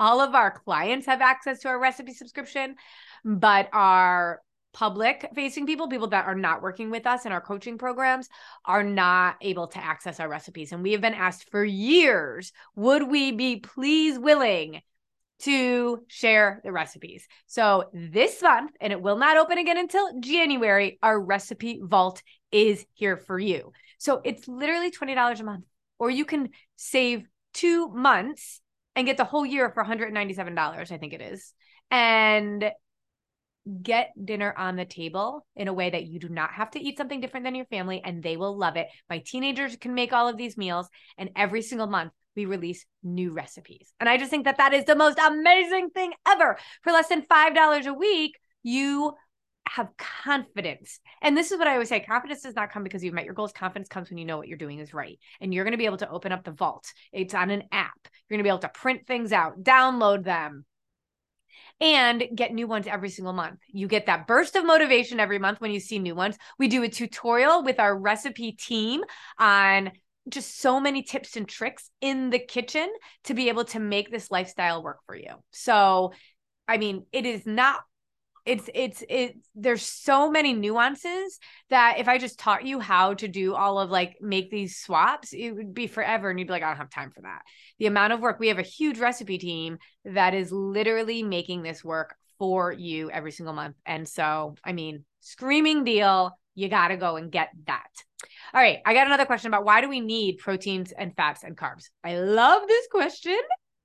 all 0.00 0.20
of 0.20 0.34
our 0.34 0.50
clients 0.50 1.06
have 1.06 1.20
access 1.20 1.60
to 1.60 1.68
our 1.68 1.78
recipe 1.78 2.14
subscription, 2.14 2.74
but 3.24 3.68
our 3.72 4.40
public 4.72 5.28
facing 5.34 5.66
people, 5.66 5.88
people 5.88 6.08
that 6.08 6.26
are 6.26 6.34
not 6.34 6.62
working 6.62 6.90
with 6.90 7.06
us 7.06 7.26
in 7.26 7.32
our 7.32 7.40
coaching 7.40 7.78
programs, 7.78 8.28
are 8.64 8.84
not 8.84 9.36
able 9.40 9.66
to 9.68 9.82
access 9.82 10.20
our 10.20 10.28
recipes. 10.28 10.72
And 10.72 10.82
we 10.82 10.92
have 10.92 11.00
been 11.00 11.14
asked 11.14 11.50
for 11.50 11.64
years 11.64 12.52
would 12.76 13.08
we 13.08 13.32
be 13.32 13.56
please 13.56 14.18
willing 14.18 14.80
to 15.40 16.04
share 16.06 16.60
the 16.64 16.72
recipes? 16.72 17.26
So 17.46 17.90
this 17.92 18.42
month, 18.42 18.72
and 18.80 18.92
it 18.92 19.02
will 19.02 19.16
not 19.16 19.36
open 19.36 19.58
again 19.58 19.78
until 19.78 20.20
January, 20.20 20.98
our 21.02 21.20
recipe 21.20 21.80
vault 21.82 22.22
is 22.52 22.84
here 22.94 23.16
for 23.16 23.38
you. 23.38 23.72
So 23.98 24.20
it's 24.24 24.48
literally 24.48 24.90
$20 24.90 25.40
a 25.40 25.44
month, 25.44 25.64
or 25.98 26.10
you 26.10 26.24
can 26.24 26.50
save 26.76 27.24
two 27.52 27.88
months 27.88 28.60
and 28.96 29.06
get 29.06 29.16
the 29.16 29.24
whole 29.24 29.46
year 29.46 29.70
for 29.70 29.84
$197, 29.84 30.92
I 30.92 30.98
think 30.98 31.12
it 31.12 31.20
is. 31.20 31.52
And 31.90 32.70
get 33.82 34.12
dinner 34.22 34.54
on 34.56 34.76
the 34.76 34.84
table 34.84 35.46
in 35.54 35.68
a 35.68 35.72
way 35.72 35.90
that 35.90 36.06
you 36.06 36.18
do 36.18 36.28
not 36.28 36.52
have 36.52 36.70
to 36.70 36.80
eat 36.80 36.96
something 36.96 37.20
different 37.20 37.44
than 37.44 37.54
your 37.54 37.66
family 37.66 38.00
and 38.04 38.22
they 38.22 38.36
will 38.36 38.56
love 38.56 38.76
it. 38.76 38.88
My 39.08 39.18
teenagers 39.18 39.76
can 39.76 39.94
make 39.94 40.12
all 40.12 40.28
of 40.28 40.36
these 40.36 40.56
meals 40.56 40.88
and 41.18 41.30
every 41.36 41.62
single 41.62 41.86
month 41.86 42.12
we 42.36 42.46
release 42.46 42.86
new 43.02 43.32
recipes. 43.32 43.92
And 44.00 44.08
I 44.08 44.16
just 44.16 44.30
think 44.30 44.44
that 44.44 44.58
that 44.58 44.72
is 44.72 44.84
the 44.84 44.94
most 44.94 45.18
amazing 45.18 45.90
thing 45.90 46.12
ever. 46.26 46.58
For 46.82 46.92
less 46.92 47.08
than 47.08 47.22
$5 47.22 47.86
a 47.86 47.92
week, 47.92 48.38
you 48.62 49.14
have 49.68 49.88
confidence. 49.96 51.00
And 51.22 51.36
this 51.36 51.52
is 51.52 51.58
what 51.58 51.68
I 51.68 51.74
always 51.74 51.88
say 51.88 52.00
confidence 52.00 52.42
does 52.42 52.56
not 52.56 52.72
come 52.72 52.82
because 52.82 53.04
you've 53.04 53.14
met 53.14 53.24
your 53.24 53.34
goals. 53.34 53.52
Confidence 53.52 53.88
comes 53.88 54.10
when 54.10 54.18
you 54.18 54.24
know 54.24 54.36
what 54.36 54.48
you're 54.48 54.58
doing 54.58 54.78
is 54.78 54.94
right. 54.94 55.18
And 55.40 55.52
you're 55.52 55.64
going 55.64 55.72
to 55.72 55.78
be 55.78 55.86
able 55.86 55.98
to 55.98 56.10
open 56.10 56.32
up 56.32 56.44
the 56.44 56.52
vault. 56.52 56.92
It's 57.12 57.34
on 57.34 57.50
an 57.50 57.64
app. 57.70 57.98
You're 58.04 58.36
going 58.36 58.40
to 58.40 58.44
be 58.44 58.48
able 58.48 58.58
to 58.60 58.68
print 58.68 59.06
things 59.06 59.32
out, 59.32 59.62
download 59.62 60.24
them, 60.24 60.64
and 61.80 62.24
get 62.34 62.52
new 62.52 62.66
ones 62.66 62.86
every 62.86 63.08
single 63.08 63.32
month. 63.32 63.58
You 63.68 63.88
get 63.88 64.06
that 64.06 64.26
burst 64.26 64.56
of 64.56 64.64
motivation 64.64 65.18
every 65.18 65.38
month 65.38 65.60
when 65.60 65.70
you 65.70 65.80
see 65.80 65.98
new 65.98 66.14
ones. 66.14 66.36
We 66.58 66.68
do 66.68 66.82
a 66.82 66.88
tutorial 66.88 67.62
with 67.62 67.80
our 67.80 67.96
recipe 67.96 68.52
team 68.52 69.02
on 69.38 69.92
just 70.28 70.60
so 70.60 70.78
many 70.78 71.02
tips 71.02 71.36
and 71.36 71.48
tricks 71.48 71.90
in 72.00 72.30
the 72.30 72.38
kitchen 72.38 72.88
to 73.24 73.34
be 73.34 73.48
able 73.48 73.64
to 73.64 73.80
make 73.80 74.10
this 74.10 74.30
lifestyle 74.30 74.82
work 74.82 74.98
for 75.06 75.16
you. 75.16 75.32
So, 75.52 76.12
I 76.68 76.76
mean, 76.76 77.06
it 77.12 77.24
is 77.24 77.46
not 77.46 77.80
it's 78.46 78.68
it's 78.74 79.02
it's 79.08 79.48
there's 79.54 79.82
so 79.82 80.30
many 80.30 80.52
nuances 80.52 81.38
that 81.68 81.98
if 81.98 82.08
I 82.08 82.18
just 82.18 82.38
taught 82.38 82.64
you 82.64 82.80
how 82.80 83.14
to 83.14 83.28
do 83.28 83.54
all 83.54 83.78
of 83.78 83.90
like 83.90 84.16
make 84.20 84.50
these 84.50 84.78
swaps, 84.78 85.32
it 85.32 85.50
would 85.50 85.74
be 85.74 85.86
forever 85.86 86.30
and 86.30 86.38
you'd 86.38 86.48
be 86.48 86.52
like, 86.52 86.62
I 86.62 86.68
don't 86.68 86.76
have 86.76 86.90
time 86.90 87.10
for 87.10 87.22
that. 87.22 87.42
The 87.78 87.86
amount 87.86 88.12
of 88.12 88.20
work 88.20 88.40
we 88.40 88.48
have 88.48 88.58
a 88.58 88.62
huge 88.62 88.98
recipe 88.98 89.38
team 89.38 89.78
that 90.04 90.34
is 90.34 90.52
literally 90.52 91.22
making 91.22 91.62
this 91.62 91.84
work 91.84 92.14
for 92.38 92.72
you 92.72 93.10
every 93.10 93.32
single 93.32 93.54
month. 93.54 93.76
And 93.84 94.08
so, 94.08 94.54
I 94.64 94.72
mean, 94.72 95.04
screaming 95.20 95.84
deal, 95.84 96.36
you 96.54 96.68
got 96.68 96.88
to 96.88 96.96
go 96.96 97.16
and 97.16 97.30
get 97.30 97.50
that. 97.66 97.90
All 98.52 98.60
right, 98.60 98.78
I 98.84 98.94
got 98.94 99.06
another 99.06 99.26
question 99.26 99.48
about 99.48 99.64
why 99.64 99.80
do 99.80 99.88
we 99.88 100.00
need 100.00 100.38
proteins 100.38 100.92
and 100.92 101.14
fats 101.14 101.44
and 101.44 101.56
carbs? 101.56 101.90
I 102.02 102.18
love 102.18 102.66
this 102.66 102.86
question. 102.90 103.38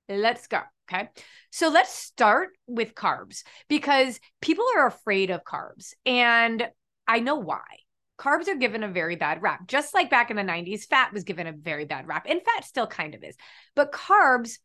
Let's 0.08 0.46
go. 0.46 0.60
Okay. 0.90 1.08
So 1.50 1.68
let's 1.68 1.92
start 1.92 2.50
with 2.66 2.94
carbs 2.94 3.42
because 3.68 4.20
people 4.40 4.64
are 4.76 4.86
afraid 4.86 5.30
of 5.30 5.44
carbs. 5.44 5.94
And 6.04 6.68
I 7.08 7.20
know 7.20 7.36
why. 7.36 7.62
Carbs 8.18 8.48
are 8.48 8.54
given 8.54 8.82
a 8.82 8.88
very 8.88 9.16
bad 9.16 9.42
rap. 9.42 9.66
Just 9.66 9.92
like 9.94 10.10
back 10.10 10.30
in 10.30 10.36
the 10.36 10.42
90s, 10.42 10.86
fat 10.86 11.12
was 11.12 11.24
given 11.24 11.46
a 11.46 11.52
very 11.52 11.84
bad 11.84 12.08
rap, 12.08 12.26
and 12.26 12.40
fat 12.42 12.64
still 12.64 12.86
kind 12.86 13.14
of 13.14 13.22
is. 13.22 13.36
But 13.74 13.92
carbs, 13.92 14.58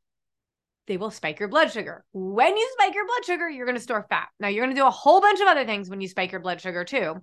they 0.87 0.95
will 0.95 1.11
spike 1.11 1.39
your 1.39 1.49
blood 1.49 1.71
sugar. 1.71 2.05
When 2.13 2.55
you 2.55 2.69
spike 2.73 2.95
your 2.95 3.07
blood 3.07 3.25
sugar, 3.25 3.49
you're 3.49 3.65
going 3.65 3.77
to 3.77 3.81
store 3.81 4.05
fat. 4.09 4.29
Now, 4.39 4.47
you're 4.47 4.63
going 4.63 4.75
to 4.75 4.81
do 4.81 4.87
a 4.87 4.91
whole 4.91 5.19
bunch 5.19 5.41
of 5.41 5.47
other 5.47 5.65
things 5.65 5.89
when 5.89 5.99
you 5.99 6.07
spike 6.07 6.31
your 6.31 6.41
blood 6.41 6.61
sugar 6.61 6.85
too. 6.85 7.15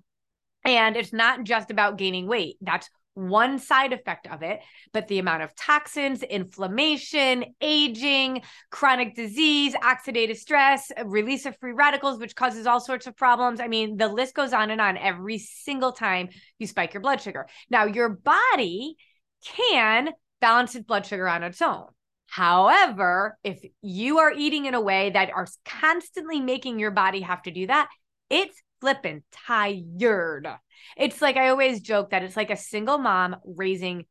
And 0.64 0.96
it's 0.96 1.12
not 1.12 1.44
just 1.44 1.70
about 1.70 1.96
gaining 1.96 2.26
weight. 2.26 2.56
That's 2.60 2.90
one 3.18 3.58
side 3.58 3.92
effect 3.92 4.28
of 4.28 4.42
it, 4.42 4.60
but 4.92 5.08
the 5.08 5.18
amount 5.18 5.42
of 5.42 5.54
toxins, 5.56 6.22
inflammation, 6.22 7.44
aging, 7.60 8.42
chronic 8.70 9.14
disease, 9.16 9.74
oxidative 9.74 10.36
stress, 10.36 10.92
release 11.04 11.44
of 11.44 11.56
free 11.58 11.72
radicals, 11.72 12.20
which 12.20 12.36
causes 12.36 12.66
all 12.66 12.80
sorts 12.80 13.06
of 13.06 13.16
problems. 13.16 13.60
I 13.60 13.66
mean, 13.66 13.96
the 13.96 14.08
list 14.08 14.34
goes 14.34 14.52
on 14.52 14.70
and 14.70 14.80
on 14.80 14.96
every 14.96 15.38
single 15.38 15.92
time 15.92 16.28
you 16.58 16.66
spike 16.66 16.94
your 16.94 17.00
blood 17.00 17.20
sugar. 17.20 17.48
Now, 17.68 17.86
your 17.86 18.08
body 18.08 18.96
can 19.44 20.10
balance 20.40 20.74
its 20.74 20.86
blood 20.86 21.04
sugar 21.06 21.28
on 21.28 21.42
its 21.42 21.60
own. 21.60 21.86
However, 22.26 23.38
if 23.42 23.58
you 23.80 24.18
are 24.18 24.32
eating 24.32 24.66
in 24.66 24.74
a 24.74 24.80
way 24.80 25.10
that 25.10 25.30
are 25.30 25.46
constantly 25.64 26.40
making 26.40 26.78
your 26.78 26.90
body 26.90 27.22
have 27.22 27.42
to 27.42 27.50
do 27.50 27.66
that, 27.66 27.88
it's 28.30 28.62
flipping 28.80 29.22
tired. 29.32 30.48
It's 30.96 31.20
like 31.20 31.36
I 31.36 31.48
always 31.48 31.80
joke 31.80 32.10
that 32.10 32.22
it's 32.22 32.36
like 32.36 32.50
a 32.50 32.56
single 32.56 32.98
mom 32.98 33.36
raising 33.44 34.06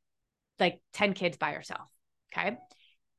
like 0.60 0.82
10 0.94 1.14
kids 1.14 1.38
by 1.38 1.52
herself. 1.52 1.88
Okay. 2.34 2.58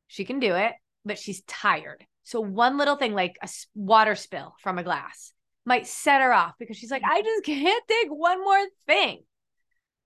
She 0.07 0.25
can 0.25 0.41
do 0.41 0.55
it, 0.55 0.73
but 1.05 1.19
she's 1.19 1.43
tired. 1.43 2.05
So 2.25 2.41
one 2.41 2.77
little 2.77 2.97
thing 2.97 3.15
like 3.15 3.37
a 3.43 3.49
water 3.75 4.15
spill 4.15 4.55
from 4.61 4.79
a 4.79 4.83
glass 4.83 5.33
might 5.65 5.87
set 5.87 6.21
her 6.21 6.33
off 6.33 6.55
because 6.59 6.77
she's 6.77 6.91
like, 6.91 7.03
I 7.05 7.23
just 7.23 7.45
can't 7.45 7.85
take 7.89 8.09
one 8.09 8.41
more 8.41 8.65
thing. 8.87 9.23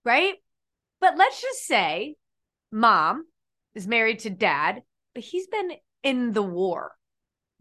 Right. 0.04 0.34
But 1.00 1.16
let's 1.16 1.40
just 1.40 1.66
say 1.66 2.16
mom 2.70 3.24
is 3.74 3.86
married 3.86 4.20
to 4.20 4.30
dad, 4.30 4.82
but 5.14 5.24
he's 5.24 5.46
been 5.46 5.72
in 6.02 6.32
the 6.32 6.42
war. 6.42 6.92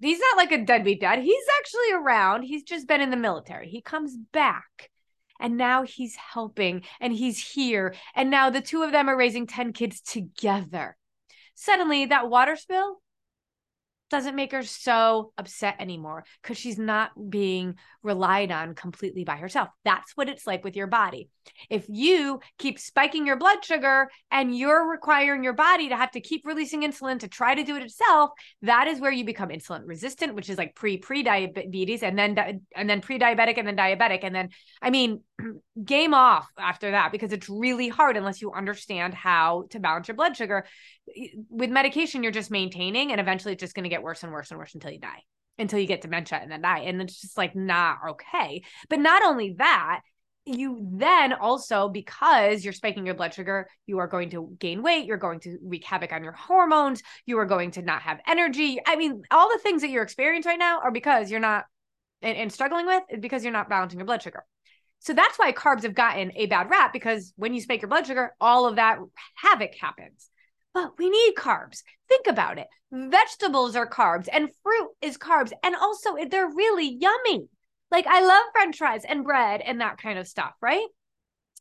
He's 0.01 0.19
not 0.19 0.37
like 0.37 0.51
a 0.51 0.65
deadbeat 0.65 1.01
dad. 1.01 1.19
He's 1.19 1.45
actually 1.59 1.93
around. 1.93 2.43
He's 2.43 2.63
just 2.63 2.87
been 2.87 3.01
in 3.01 3.11
the 3.11 3.17
military. 3.17 3.69
He 3.69 3.81
comes 3.81 4.17
back 4.33 4.89
and 5.39 5.57
now 5.57 5.83
he's 5.83 6.15
helping 6.15 6.83
and 6.99 7.13
he's 7.13 7.53
here. 7.53 7.93
And 8.15 8.29
now 8.29 8.49
the 8.49 8.61
two 8.61 8.83
of 8.83 8.91
them 8.91 9.09
are 9.09 9.17
raising 9.17 9.47
10 9.47 9.73
kids 9.73 10.01
together. 10.01 10.97
Suddenly, 11.55 12.05
that 12.05 12.29
water 12.29 12.55
spill, 12.55 13.01
doesn't 14.11 14.35
make 14.35 14.51
her 14.51 14.63
so 14.63 15.31
upset 15.37 15.77
anymore 15.79 16.25
because 16.41 16.57
she's 16.57 16.77
not 16.77 17.11
being 17.29 17.75
relied 18.03 18.51
on 18.51 18.75
completely 18.75 19.23
by 19.23 19.37
herself. 19.37 19.69
That's 19.85 20.11
what 20.15 20.29
it's 20.29 20.45
like 20.45 20.63
with 20.63 20.75
your 20.75 20.87
body. 20.87 21.29
If 21.69 21.85
you 21.87 22.39
keep 22.59 22.77
spiking 22.77 23.25
your 23.25 23.37
blood 23.37 23.63
sugar 23.63 24.09
and 24.29 24.55
you're 24.55 24.87
requiring 24.87 25.43
your 25.43 25.53
body 25.53 25.89
to 25.89 25.95
have 25.95 26.11
to 26.11 26.21
keep 26.21 26.45
releasing 26.45 26.83
insulin 26.83 27.19
to 27.19 27.27
try 27.27 27.55
to 27.55 27.63
do 27.63 27.75
it 27.75 27.83
itself, 27.83 28.31
that 28.61 28.87
is 28.87 28.99
where 28.99 29.11
you 29.11 29.23
become 29.23 29.49
insulin 29.49 29.81
resistant, 29.85 30.35
which 30.35 30.49
is 30.49 30.57
like 30.57 30.75
pre 30.75 30.97
pre 30.97 31.23
diabetes 31.23 32.03
and 32.03 32.17
then 32.17 32.61
and 32.75 32.89
then 32.89 33.01
pre 33.01 33.17
diabetic 33.17 33.57
and 33.57 33.67
then 33.67 33.77
diabetic 33.77 34.19
and 34.23 34.35
then 34.35 34.49
I 34.81 34.89
mean 34.89 35.21
game 35.83 36.13
off 36.13 36.47
after 36.57 36.91
that 36.91 37.11
because 37.11 37.31
it's 37.31 37.49
really 37.49 37.87
hard 37.87 38.17
unless 38.17 38.41
you 38.41 38.51
understand 38.51 39.13
how 39.13 39.65
to 39.69 39.79
balance 39.79 40.07
your 40.07 40.15
blood 40.15 40.35
sugar. 40.35 40.65
With 41.49 41.69
medication, 41.69 42.23
you're 42.23 42.31
just 42.31 42.51
maintaining, 42.51 43.11
and 43.11 43.19
eventually 43.19 43.53
it's 43.53 43.61
just 43.61 43.75
going 43.75 43.83
to 43.83 43.89
get 43.89 44.00
worse 44.03 44.23
and 44.23 44.31
worse 44.31 44.51
and 44.51 44.59
worse 44.59 44.73
until 44.73 44.91
you 44.91 44.99
die, 44.99 45.23
until 45.57 45.79
you 45.79 45.87
get 45.87 46.01
dementia 46.01 46.39
and 46.41 46.51
then 46.51 46.61
die. 46.61 46.79
And 46.79 47.01
it's 47.01 47.21
just 47.21 47.37
like 47.37 47.55
not 47.55 47.97
okay. 48.11 48.63
But 48.89 48.99
not 48.99 49.23
only 49.23 49.55
that, 49.57 50.01
you 50.45 50.87
then 50.93 51.33
also 51.33 51.87
because 51.87 52.63
you're 52.63 52.73
spiking 52.73 53.05
your 53.05 53.13
blood 53.13 53.31
sugar 53.31 53.69
you 53.85 53.99
are 53.99 54.07
going 54.07 54.31
to 54.31 54.55
gain 54.57 54.81
weight 54.81 55.05
you're 55.05 55.15
going 55.15 55.39
to 55.39 55.59
wreak 55.61 55.85
havoc 55.85 56.11
on 56.11 56.23
your 56.23 56.33
hormones 56.33 57.03
you 57.27 57.37
are 57.37 57.45
going 57.45 57.69
to 57.69 57.83
not 57.83 58.01
have 58.01 58.19
energy 58.27 58.79
i 58.87 58.95
mean 58.95 59.21
all 59.29 59.49
the 59.49 59.59
things 59.59 59.83
that 59.83 59.91
you're 59.91 60.01
experiencing 60.01 60.49
right 60.49 60.57
now 60.57 60.79
are 60.79 60.89
because 60.89 61.29
you're 61.29 61.39
not 61.39 61.65
and, 62.23 62.35
and 62.35 62.51
struggling 62.51 62.87
with 62.87 63.03
is 63.11 63.19
because 63.19 63.43
you're 63.43 63.53
not 63.53 63.69
balancing 63.69 63.99
your 63.99 64.05
blood 64.07 64.23
sugar 64.23 64.43
so 65.01 65.13
that's 65.13 65.39
why 65.39 65.51
carbs 65.51 65.81
have 65.81 65.95
gotten 65.95 66.31
a 66.35 66.45
bad 66.45 66.69
rap 66.69 66.93
because 66.93 67.33
when 67.35 67.55
you 67.55 67.61
spike 67.61 67.81
your 67.81 67.89
blood 67.89 68.05
sugar, 68.05 68.35
all 68.39 68.67
of 68.67 68.75
that 68.75 68.99
havoc 69.35 69.73
happens. 69.73 70.29
But 70.73 70.97
we 70.97 71.09
need 71.09 71.35
carbs. 71.35 71.83
Think 72.07 72.27
about 72.27 72.57
it. 72.57 72.67
Vegetables 72.91 73.75
are 73.75 73.89
carbs 73.89 74.27
and 74.31 74.49
fruit 74.63 74.89
is 75.01 75.17
carbs. 75.17 75.51
And 75.63 75.75
also, 75.75 76.15
they're 76.29 76.47
really 76.47 76.97
yummy. 76.99 77.47
Like, 77.89 78.07
I 78.07 78.25
love 78.25 78.43
french 78.53 78.77
fries 78.77 79.03
and 79.03 79.23
bread 79.23 79.61
and 79.61 79.81
that 79.81 79.97
kind 79.97 80.17
of 80.17 80.27
stuff, 80.27 80.53
right? 80.61 80.85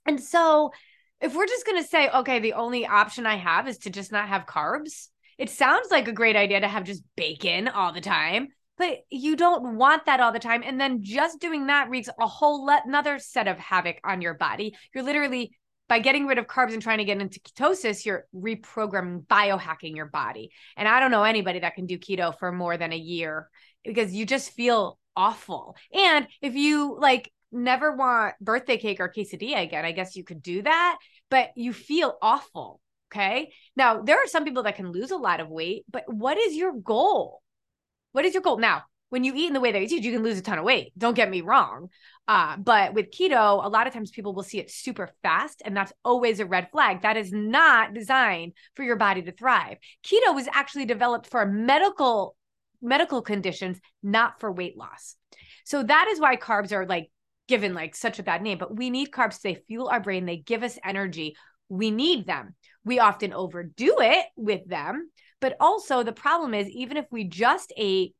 And 0.07 0.23
so, 0.23 0.73
if 1.20 1.35
we're 1.35 1.46
just 1.46 1.66
going 1.66 1.83
to 1.83 1.88
say, 1.88 2.09
okay, 2.09 2.38
the 2.38 2.55
only 2.55 2.87
option 2.87 3.27
I 3.27 3.37
have 3.37 3.68
is 3.68 3.79
to 3.79 3.90
just 3.90 4.12
not 4.12 4.29
have 4.29 4.46
carbs, 4.46 5.09
it 5.38 5.51
sounds 5.51 5.90
like 5.90 6.09
a 6.09 6.12
great 6.12 6.37
idea 6.37 6.61
to 6.61 6.68
have 6.68 6.85
just 6.85 7.03
bacon 7.16 7.68
all 7.68 7.92
the 7.92 8.01
time 8.01 8.49
but 8.81 9.01
you 9.11 9.37
don't 9.37 9.77
want 9.77 10.07
that 10.07 10.20
all 10.20 10.33
the 10.33 10.38
time. 10.38 10.62
And 10.64 10.81
then 10.81 11.03
just 11.03 11.38
doing 11.38 11.66
that 11.66 11.90
wreaks 11.90 12.09
a 12.18 12.27
whole 12.27 12.64
le- 12.64 12.81
another 12.87 13.18
set 13.18 13.46
of 13.46 13.59
havoc 13.59 13.99
on 14.05 14.23
your 14.23 14.33
body. 14.33 14.75
You're 14.94 15.05
literally 15.05 15.53
by 15.90 15.98
getting 15.98 16.29
rid 16.29 16.38
of 16.38 16.46
carbs 16.46 16.72
and 16.72 16.81
trying 16.81 16.98
to 16.98 17.05
get 17.05 17.20
into 17.20 17.40
ketosis, 17.40 18.07
you're 18.07 18.24
reprogramming, 18.33 19.26
biohacking 19.26 19.96
your 19.96 20.07
body. 20.07 20.53
And 20.76 20.87
I 20.87 21.00
don't 21.00 21.11
know 21.11 21.24
anybody 21.24 21.59
that 21.59 21.74
can 21.74 21.87
do 21.87 21.98
keto 21.98 22.38
for 22.38 22.53
more 22.53 22.76
than 22.76 22.92
a 22.92 22.96
year 22.96 23.50
because 23.85 24.14
you 24.14 24.24
just 24.24 24.53
feel 24.53 25.00
awful. 25.16 25.76
And 25.92 26.29
if 26.42 26.55
you 26.55 26.96
like 27.00 27.33
never 27.50 27.96
want 27.96 28.37
birthday 28.40 28.76
cake 28.76 29.00
or 29.00 29.12
quesadilla 29.12 29.64
again, 29.64 29.85
I 29.85 29.90
guess 29.90 30.14
you 30.14 30.22
could 30.22 30.44
do 30.44 30.62
that, 30.62 30.98
but 31.29 31.50
you 31.57 31.72
feel 31.72 32.16
awful. 32.22 32.81
Okay. 33.12 33.53
Now, 33.74 34.00
there 34.00 34.18
are 34.18 34.29
some 34.29 34.44
people 34.44 34.62
that 34.62 34.76
can 34.76 34.92
lose 34.92 35.11
a 35.11 35.16
lot 35.16 35.40
of 35.40 35.48
weight, 35.48 35.87
but 35.90 36.05
what 36.07 36.38
is 36.38 36.55
your 36.55 36.72
goal? 36.72 37.42
What 38.12 38.24
is 38.24 38.33
your 38.33 38.44
goal? 38.44 38.59
Now, 38.59 38.85
when 39.11 39.25
you 39.25 39.35
eat 39.35 39.49
in 39.49 39.53
the 39.53 39.61
way 39.61 39.73
that 39.73 39.81
you 39.81 39.88
teach, 39.88 40.05
you 40.05 40.12
can 40.12 40.23
lose 40.23 40.38
a 40.38 40.42
ton 40.42 40.59
of 40.59 40.64
weight. 40.64 40.92
Don't 40.96 41.14
get 41.14 41.31
me 41.31 41.42
wrong. 41.42 41.88
Uh, 42.27 42.57
but 42.57 42.94
with 42.94 43.11
keto, 43.11 43.64
a 43.64 43.68
lot 43.68 43.87
of 43.87 43.92
times 43.92 44.11
people 44.11 44.33
will 44.33 44.42
see 44.42 44.59
it 44.59 44.70
super 44.70 45.11
fast, 45.23 45.62
and 45.64 45.77
that's 45.77 45.92
always 46.05 46.40
a 46.40 46.46
red 46.46 46.68
flag. 46.70 47.03
That 47.03 47.16
is 47.16 47.33
not 47.33 47.92
designed 47.92 48.53
for 48.77 48.85
your 48.85 48.96
body 48.96 49.23
to 49.23 49.33
thrive. 49.33 49.79
Keto 50.05 50.35
was 50.35 50.49
actually 50.53 50.87
developed 50.87 51.27
for 51.27 51.44
medical 51.44 52.37
medical 52.83 53.20
conditions, 53.20 53.79
not 54.03 54.40
for 54.40 54.51
weight 54.51 54.77
loss. 54.77 55.16
So 55.64 55.83
that 55.83 56.09
is 56.09 56.18
why 56.18 56.37
carbs 56.37 56.73
are 56.73 56.87
like 56.87 57.11
given 57.46 57.75
like 57.75 57.94
such 57.94 58.18
a 58.18 58.23
bad 58.23 58.40
name. 58.42 58.57
But 58.57 58.75
we 58.75 58.88
need 58.88 59.11
carbs. 59.11 59.40
They 59.40 59.57
fuel 59.66 59.88
our 59.88 60.01
brain. 60.01 60.25
They 60.25 60.38
give 60.38 60.62
us 60.62 60.79
energy. 60.83 61.37
We 61.68 61.90
need 61.90 62.27
them. 62.27 62.55
We 62.85 62.99
often 62.99 63.35
overdo 63.35 63.96
it 64.01 64.25
with 64.37 64.66
them 64.66 65.11
but 65.40 65.57
also, 65.59 66.03
the 66.03 66.12
problem 66.12 66.55
is, 66.55 66.68
even 66.68 66.96
if 66.96 67.07
we 67.11 67.25
just 67.25 67.73
ate 67.77 68.14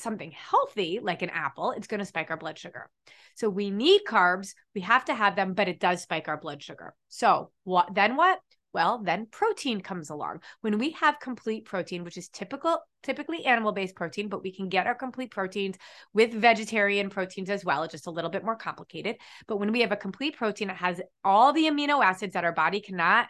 something 0.00 0.32
healthy 0.32 1.00
like 1.02 1.22
an 1.22 1.30
apple, 1.30 1.72
it's 1.72 1.86
going 1.86 2.00
to 2.00 2.06
spike 2.06 2.30
our 2.30 2.36
blood 2.36 2.58
sugar. 2.58 2.90
So 3.36 3.48
we 3.48 3.70
need 3.70 4.02
carbs. 4.06 4.54
We 4.74 4.80
have 4.82 5.04
to 5.06 5.14
have 5.14 5.36
them, 5.36 5.54
but 5.54 5.68
it 5.68 5.80
does 5.80 6.02
spike 6.02 6.28
our 6.28 6.38
blood 6.38 6.62
sugar. 6.62 6.94
So 7.08 7.50
what 7.64 7.94
then 7.94 8.16
what? 8.16 8.38
Well, 8.72 8.98
then 9.04 9.28
protein 9.30 9.80
comes 9.80 10.10
along. 10.10 10.40
When 10.60 10.78
we 10.78 10.90
have 10.92 11.20
complete 11.20 11.64
protein, 11.64 12.02
which 12.02 12.16
is 12.16 12.28
typical 12.28 12.80
typically 13.04 13.44
animal-based 13.44 13.94
protein, 13.94 14.28
but 14.28 14.42
we 14.42 14.52
can 14.52 14.68
get 14.68 14.88
our 14.88 14.96
complete 14.96 15.30
proteins 15.30 15.76
with 16.12 16.32
vegetarian 16.32 17.08
proteins 17.08 17.50
as 17.50 17.64
well. 17.64 17.84
It's 17.84 17.92
just 17.92 18.08
a 18.08 18.10
little 18.10 18.30
bit 18.30 18.44
more 18.44 18.56
complicated. 18.56 19.16
But 19.46 19.58
when 19.58 19.70
we 19.70 19.82
have 19.82 19.92
a 19.92 19.96
complete 19.96 20.36
protein, 20.36 20.70
it 20.70 20.76
has 20.76 21.00
all 21.22 21.52
the 21.52 21.66
amino 21.66 22.04
acids 22.04 22.34
that 22.34 22.44
our 22.44 22.52
body 22.52 22.80
cannot 22.80 23.28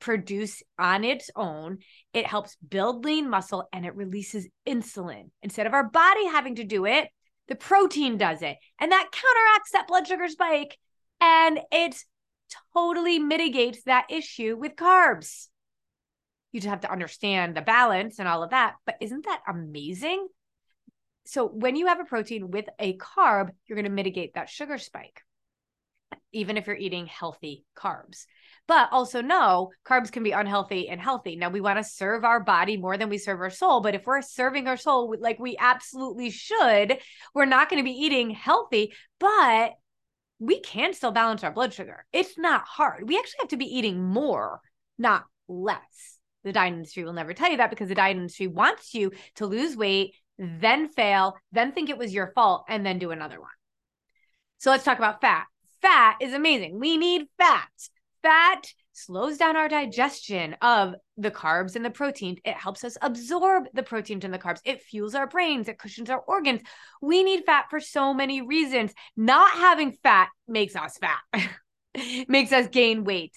produce 0.00 0.62
on 0.78 1.04
its 1.04 1.30
own. 1.36 1.78
It 2.12 2.26
helps 2.26 2.56
build 2.56 3.04
lean 3.04 3.28
muscle 3.28 3.68
and 3.72 3.86
it 3.86 3.94
releases 3.94 4.48
insulin. 4.66 5.30
Instead 5.42 5.66
of 5.66 5.74
our 5.74 5.88
body 5.88 6.26
having 6.26 6.56
to 6.56 6.64
do 6.64 6.86
it, 6.86 7.08
the 7.48 7.54
protein 7.54 8.18
does 8.18 8.42
it. 8.42 8.56
And 8.78 8.92
that 8.92 9.10
counteracts 9.12 9.72
that 9.72 9.88
blood 9.88 10.06
sugar 10.06 10.28
spike 10.28 10.78
and 11.20 11.60
it 11.70 11.96
totally 12.74 13.18
mitigates 13.18 13.84
that 13.84 14.06
issue 14.10 14.56
with 14.56 14.76
carbs. 14.76 15.48
You 16.52 16.60
just 16.60 16.70
have 16.70 16.80
to 16.82 16.92
understand 16.92 17.56
the 17.56 17.62
balance 17.62 18.18
and 18.18 18.28
all 18.28 18.42
of 18.42 18.50
that. 18.50 18.74
But 18.84 18.96
isn't 19.00 19.24
that 19.24 19.42
amazing? 19.48 20.28
So, 21.24 21.46
when 21.46 21.76
you 21.76 21.86
have 21.86 22.00
a 22.00 22.04
protein 22.04 22.50
with 22.50 22.66
a 22.78 22.96
carb, 22.96 23.50
you're 23.66 23.76
going 23.76 23.84
to 23.84 23.90
mitigate 23.90 24.34
that 24.34 24.50
sugar 24.50 24.76
spike, 24.76 25.22
even 26.32 26.56
if 26.56 26.66
you're 26.66 26.76
eating 26.76 27.06
healthy 27.06 27.64
carbs. 27.76 28.26
But 28.68 28.88
also 28.92 29.20
know 29.20 29.72
carbs 29.84 30.12
can 30.12 30.22
be 30.22 30.30
unhealthy 30.30 30.88
and 30.88 31.00
healthy. 31.00 31.36
Now 31.36 31.50
we 31.50 31.60
want 31.60 31.78
to 31.78 31.84
serve 31.84 32.24
our 32.24 32.40
body 32.40 32.76
more 32.76 32.96
than 32.96 33.08
we 33.08 33.18
serve 33.18 33.40
our 33.40 33.50
soul. 33.50 33.80
But 33.80 33.94
if 33.94 34.06
we're 34.06 34.22
serving 34.22 34.68
our 34.68 34.76
soul 34.76 35.14
like 35.18 35.38
we 35.38 35.56
absolutely 35.58 36.30
should, 36.30 36.98
we're 37.34 37.44
not 37.44 37.68
going 37.68 37.82
to 37.82 37.84
be 37.84 37.98
eating 37.98 38.30
healthy, 38.30 38.94
but 39.18 39.72
we 40.38 40.60
can 40.60 40.94
still 40.94 41.12
balance 41.12 41.44
our 41.44 41.52
blood 41.52 41.72
sugar. 41.74 42.04
It's 42.12 42.38
not 42.38 42.62
hard. 42.66 43.08
We 43.08 43.18
actually 43.18 43.40
have 43.40 43.48
to 43.48 43.56
be 43.56 43.76
eating 43.76 44.02
more, 44.02 44.60
not 44.98 45.24
less. 45.48 46.18
The 46.44 46.52
diet 46.52 46.72
industry 46.72 47.04
will 47.04 47.12
never 47.12 47.34
tell 47.34 47.50
you 47.50 47.58
that 47.58 47.70
because 47.70 47.88
the 47.88 47.94
diet 47.94 48.16
industry 48.16 48.48
wants 48.48 48.94
you 48.94 49.12
to 49.36 49.46
lose 49.46 49.76
weight, 49.76 50.14
then 50.38 50.88
fail, 50.88 51.36
then 51.52 51.72
think 51.72 51.90
it 51.90 51.98
was 51.98 52.12
your 52.12 52.32
fault, 52.34 52.64
and 52.68 52.84
then 52.84 52.98
do 52.98 53.12
another 53.12 53.40
one. 53.40 53.50
So 54.58 54.70
let's 54.70 54.84
talk 54.84 54.98
about 54.98 55.20
fat. 55.20 55.46
Fat 55.80 56.16
is 56.20 56.32
amazing. 56.32 56.78
We 56.80 56.96
need 56.96 57.26
fat 57.38 57.68
fat 58.22 58.66
slows 58.92 59.38
down 59.38 59.56
our 59.56 59.68
digestion 59.68 60.54
of 60.60 60.94
the 61.16 61.30
carbs 61.30 61.76
and 61.76 61.84
the 61.84 61.90
protein. 61.90 62.36
It 62.44 62.54
helps 62.54 62.84
us 62.84 62.96
absorb 63.02 63.64
the 63.72 63.82
proteins 63.82 64.24
and 64.24 64.32
the 64.32 64.38
carbs. 64.38 64.60
It 64.64 64.82
fuels 64.82 65.14
our 65.14 65.26
brains, 65.26 65.68
it 65.68 65.78
cushions 65.78 66.10
our 66.10 66.20
organs. 66.20 66.62
We 67.00 67.22
need 67.22 67.44
fat 67.44 67.66
for 67.70 67.80
so 67.80 68.12
many 68.14 68.42
reasons. 68.42 68.92
Not 69.16 69.52
having 69.52 69.92
fat 70.02 70.28
makes 70.46 70.76
us 70.76 70.98
fat, 70.98 71.48
makes 72.28 72.52
us 72.52 72.68
gain 72.68 73.04
weight. 73.04 73.32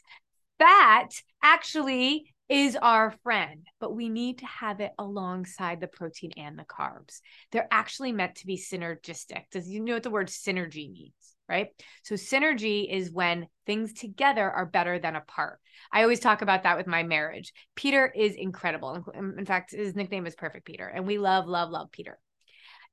Fat 0.59 1.11
actually 1.41 2.33
is 2.47 2.75
our 2.75 3.11
friend, 3.23 3.65
but 3.79 3.95
we 3.95 4.07
need 4.07 4.39
to 4.39 4.45
have 4.45 4.79
it 4.79 4.91
alongside 4.99 5.81
the 5.81 5.87
protein 5.87 6.31
and 6.37 6.59
the 6.59 6.63
carbs. 6.63 7.21
They're 7.51 7.67
actually 7.71 8.11
meant 8.11 8.35
to 8.35 8.47
be 8.47 8.57
synergistic. 8.57 9.45
Does 9.51 9.67
you 9.67 9.79
know 9.79 9.95
what 9.95 10.03
the 10.03 10.11
word 10.11 10.27
synergy 10.27 10.91
means? 10.91 11.24
Right? 11.47 11.67
So 12.03 12.15
synergy 12.15 12.91
is 12.91 13.11
when 13.11 13.47
things 13.65 13.93
together 13.93 14.49
are 14.49 14.65
better 14.65 14.99
than 14.99 15.15
apart. 15.15 15.59
I 15.91 16.03
always 16.03 16.19
talk 16.19 16.41
about 16.41 16.63
that 16.63 16.77
with 16.77 16.87
my 16.87 17.03
marriage. 17.03 17.53
Peter 17.75 18.11
is 18.15 18.35
incredible. 18.35 19.05
In 19.13 19.45
fact, 19.45 19.71
his 19.71 19.95
nickname 19.95 20.25
is 20.25 20.35
Perfect 20.35 20.65
Peter, 20.65 20.87
and 20.87 21.05
we 21.05 21.17
love, 21.17 21.47
love, 21.47 21.69
love 21.69 21.91
Peter. 21.91 22.17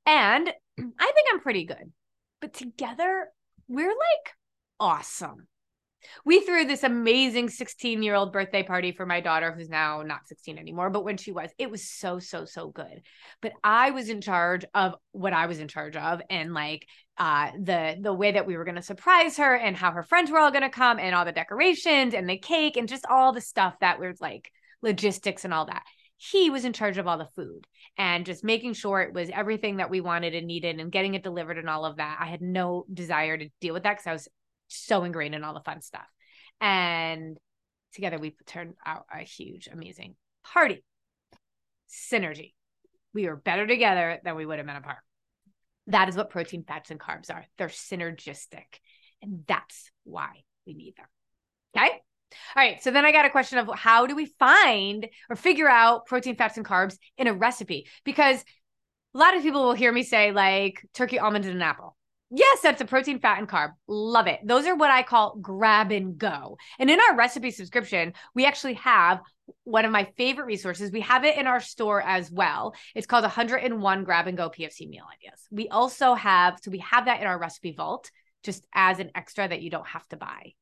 And 0.07 0.49
I 0.79 1.13
think 1.13 1.29
I'm 1.33 1.41
pretty 1.41 1.65
good, 1.65 1.93
but 2.41 2.53
together 2.53 3.29
we're 3.69 3.89
like 3.89 4.35
awesome 4.81 5.47
we 6.25 6.41
threw 6.41 6.65
this 6.65 6.83
amazing 6.83 7.49
16 7.49 8.03
year 8.03 8.15
old 8.15 8.33
birthday 8.33 8.63
party 8.63 8.93
for 8.93 9.07
my 9.07 9.21
daughter 9.21 9.53
who's 9.53 9.69
now 9.69 10.03
not 10.03 10.27
16 10.27 10.59
anymore 10.59 10.91
but 10.91 11.05
when 11.05 11.17
she 11.17 11.33
was 11.33 11.51
it 11.59 11.71
was 11.71 11.89
so 11.89 12.19
so 12.19 12.45
so 12.45 12.69
good 12.69 13.03
but 13.41 13.53
i 13.63 13.91
was 13.91 14.09
in 14.09 14.21
charge 14.21 14.65
of 14.75 14.95
what 15.13 15.33
i 15.33 15.47
was 15.47 15.59
in 15.59 15.69
charge 15.69 15.97
of 15.97 16.21
and 16.31 16.55
like 16.55 16.87
uh 17.19 17.51
the 17.63 17.97
the 18.01 18.13
way 18.13 18.33
that 18.33 18.47
we 18.47 18.57
were 18.57 18.65
going 18.65 18.77
to 18.77 18.83
surprise 18.83 19.37
her 19.37 19.55
and 19.57 19.77
how 19.77 19.91
her 19.91 20.03
friends 20.03 20.31
were 20.31 20.39
all 20.39 20.51
going 20.51 20.63
to 20.63 20.71
come 20.71 20.99
and 20.99 21.15
all 21.15 21.25
the 21.25 21.33
decorations 21.33 22.15
and 22.15 22.29
the 22.29 22.39
cake 22.39 22.77
and 22.77 22.89
just 22.89 23.07
all 23.11 23.33
the 23.33 23.41
stuff 23.41 23.75
that 23.81 23.99
was 23.99 24.21
like 24.21 24.51
logistics 24.83 25.45
and 25.45 25.55
all 25.55 25.67
that 25.67 25.83
he 26.25 26.51
was 26.51 26.65
in 26.65 26.73
charge 26.73 26.99
of 26.99 27.09
all 27.09 27.19
the 27.19 27.29
food 27.35 27.67
and 27.99 28.25
just 28.25 28.45
making 28.45 28.75
sure 28.75 29.01
it 29.01 29.13
was 29.13 29.29
everything 29.31 29.79
that 29.79 29.91
we 29.91 30.01
wanted 30.01 30.37
and 30.37 30.47
needed 30.47 30.79
and 30.79 30.93
getting 30.93 31.15
it 31.15 31.25
delivered 31.25 31.59
and 31.59 31.69
all 31.69 31.85
of 31.85 31.97
that. 31.97 32.17
I 32.21 32.27
had 32.27 32.41
no 32.41 32.87
desire 32.93 33.37
to 33.37 33.49
deal 33.61 33.75
with 33.75 33.83
that 33.83 33.95
because 33.95 34.07
I 34.07 34.13
was 34.13 34.29
so 34.75 35.05
ingrained 35.05 35.35
in 35.35 35.45
all 35.45 35.55
the 35.55 35.61
fun 35.61 35.81
stuff. 35.81 36.07
And 36.61 37.37
together 37.95 38.19
we 38.19 38.35
turned 38.47 38.75
out 38.85 39.05
a 39.13 39.21
huge, 39.21 39.69
amazing 39.73 40.15
party. 40.45 40.85
Synergy. 41.91 42.55
We 43.15 43.27
are 43.27 43.37
better 43.37 43.67
together 43.67 44.19
than 44.25 44.37
we 44.37 44.47
would 44.47 44.59
have 44.59 44.67
been 44.67 44.77
apart. 44.77 44.99
That 45.89 46.09
is 46.09 46.17
what 46.17 46.31
protein, 46.31 46.65
fats, 46.67 46.91
and 46.91 46.99
carbs 46.99 47.31
are. 47.31 47.45
They're 47.59 47.69
synergistic. 47.69 48.79
And 49.21 49.45
that's 49.47 49.91
why 50.05 50.31
we 50.67 50.75
need 50.75 50.95
them. 50.97 51.07
Okay. 51.77 51.91
All 51.91 52.63
right. 52.63 52.83
So 52.83 52.91
then 52.91 53.05
I 53.05 53.13
got 53.13 53.27
a 53.27 53.31
question 53.31 53.59
of 53.59 53.69
how 53.75 54.07
do 54.07 54.17
we 54.17 54.27
find 54.39 55.07
or 55.29 55.37
figure 55.37 55.69
out 55.69 56.07
protein, 56.07 56.37
fats, 56.37 56.57
and 56.57 56.65
carbs 56.65 56.97
in 57.19 57.27
a 57.27 57.35
recipe? 57.35 57.87
Because 58.05 58.43
a 59.15 59.19
lot 59.19 59.37
of 59.37 59.43
people 59.43 59.65
will 59.65 59.75
hear 59.75 59.93
me 59.93 60.03
say, 60.03 60.33
like, 60.33 60.87
turkey, 60.95 61.19
almond, 61.19 61.45
and 61.45 61.57
an 61.57 61.63
apple. 61.63 61.97
Yes, 62.35 62.61
that's 62.63 62.81
a 62.81 62.87
protein, 62.87 63.19
fat, 63.19 63.39
and 63.39 63.49
carb. 63.49 63.73
Love 63.87 64.27
it. 64.27 64.41
Those 64.43 64.67
are 64.67 64.75
what 64.75 64.91
I 64.91 65.03
call 65.03 65.37
grab 65.37 65.93
and 65.93 66.17
go. 66.17 66.57
And 66.79 66.89
in 66.89 66.99
our 66.99 67.15
recipe 67.15 67.51
subscription, 67.51 68.15
we 68.35 68.47
actually 68.47 68.75
have 68.75 69.21
one 69.65 69.85
of 69.85 69.93
my 69.93 70.09
favorite 70.17 70.47
resources. 70.47 70.91
We 70.91 71.03
have 71.03 71.27
it 71.27 71.37
in 71.37 71.47
our 71.47 71.61
store 71.61 72.01
as 72.01 72.31
well. 72.31 72.75
It's 72.95 73.07
called 73.07 73.25
101 73.25 74.05
Grab 74.05 74.27
and 74.29 74.37
Go 74.39 74.49
PFC 74.49 74.89
Meal 74.89 75.05
Ideas. 75.13 75.47
We 75.51 75.69
also 75.69 76.15
have, 76.15 76.59
so 76.63 76.71
we 76.71 76.79
have 76.79 77.05
that 77.05 77.21
in 77.21 77.27
our 77.27 77.39
recipe 77.39 77.73
vault 77.73 78.11
just 78.43 78.67
as 78.75 78.99
an 78.99 79.11
extra 79.15 79.47
that 79.47 79.61
you 79.61 79.69
don't 79.69 79.87
have 79.87 80.09
to 80.09 80.17
buy. 80.17 80.53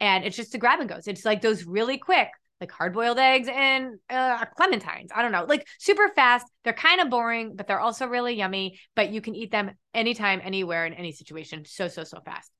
And 0.00 0.24
it's 0.24 0.36
just 0.36 0.54
a 0.56 0.58
grab 0.58 0.80
and 0.80 0.88
goes. 0.88 1.06
It's 1.06 1.24
like 1.24 1.42
those 1.42 1.64
really 1.64 1.98
quick, 1.98 2.28
like 2.60 2.70
hard 2.70 2.92
boiled 2.92 3.18
eggs 3.18 3.48
and 3.50 3.98
uh, 4.10 4.44
clementines. 4.58 5.08
I 5.14 5.22
don't 5.22 5.32
know, 5.32 5.46
like 5.48 5.66
super 5.78 6.08
fast. 6.14 6.46
They're 6.64 6.72
kind 6.72 7.00
of 7.00 7.10
boring, 7.10 7.56
but 7.56 7.66
they're 7.66 7.80
also 7.80 8.06
really 8.06 8.34
yummy. 8.34 8.78
But 8.94 9.10
you 9.10 9.20
can 9.20 9.34
eat 9.34 9.50
them 9.50 9.70
anytime, 9.94 10.40
anywhere, 10.42 10.86
in 10.86 10.92
any 10.94 11.12
situation. 11.12 11.64
So, 11.64 11.88
so, 11.88 12.04
so 12.04 12.20
fast. 12.24 12.50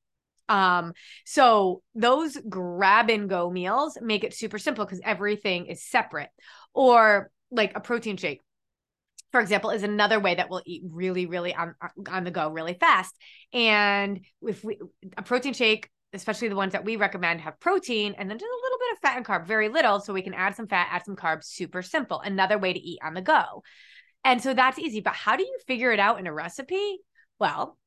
Um, 0.48 0.94
so 1.24 1.82
those 1.94 2.36
grab 2.48 3.08
and 3.10 3.28
go 3.28 3.50
meals 3.50 3.96
make 4.00 4.24
it 4.24 4.34
super 4.34 4.58
simple 4.58 4.84
because 4.84 5.00
everything 5.04 5.66
is 5.66 5.84
separate. 5.84 6.30
Or 6.74 7.30
like 7.50 7.76
a 7.76 7.80
protein 7.80 8.16
shake, 8.16 8.40
for 9.32 9.40
example, 9.40 9.70
is 9.70 9.82
another 9.82 10.18
way 10.18 10.34
that 10.34 10.50
we'll 10.50 10.62
eat 10.66 10.82
really, 10.84 11.26
really 11.26 11.54
on 11.54 11.74
on 12.10 12.24
the 12.24 12.30
go, 12.30 12.48
really 12.48 12.74
fast. 12.74 13.14
And 13.52 14.20
if 14.42 14.64
we 14.64 14.78
a 15.16 15.22
protein 15.22 15.52
shake 15.52 15.88
especially 16.12 16.48
the 16.48 16.56
ones 16.56 16.72
that 16.72 16.84
we 16.84 16.96
recommend 16.96 17.40
have 17.40 17.58
protein 17.60 18.14
and 18.18 18.28
then 18.28 18.38
just 18.38 18.48
a 18.48 18.62
little 18.64 18.78
of 18.92 18.98
fat 18.98 19.16
and 19.16 19.26
carb, 19.26 19.46
very 19.46 19.68
little. 19.68 20.00
So 20.00 20.12
we 20.12 20.22
can 20.22 20.35
add 20.35 20.57
some 20.57 20.66
fat, 20.66 20.88
add 20.90 21.05
some 21.05 21.16
carbs, 21.16 21.44
super 21.44 21.83
simple. 21.83 22.20
Another 22.20 22.59
way 22.59 22.72
to 22.72 22.81
eat 22.81 22.98
on 23.03 23.14
the 23.14 23.22
go. 23.22 23.62
And 24.24 24.42
so 24.42 24.55
that's 24.55 24.79
easy. 24.79 25.00
But 25.00 25.14
how 25.14 25.37
do 25.37 25.42
you 25.42 25.59
figure 25.66 25.92
it 25.92 26.00
out 26.00 26.18
in 26.18 26.26
a 26.26 26.33
recipe? 26.33 26.98
Well, 27.38 27.79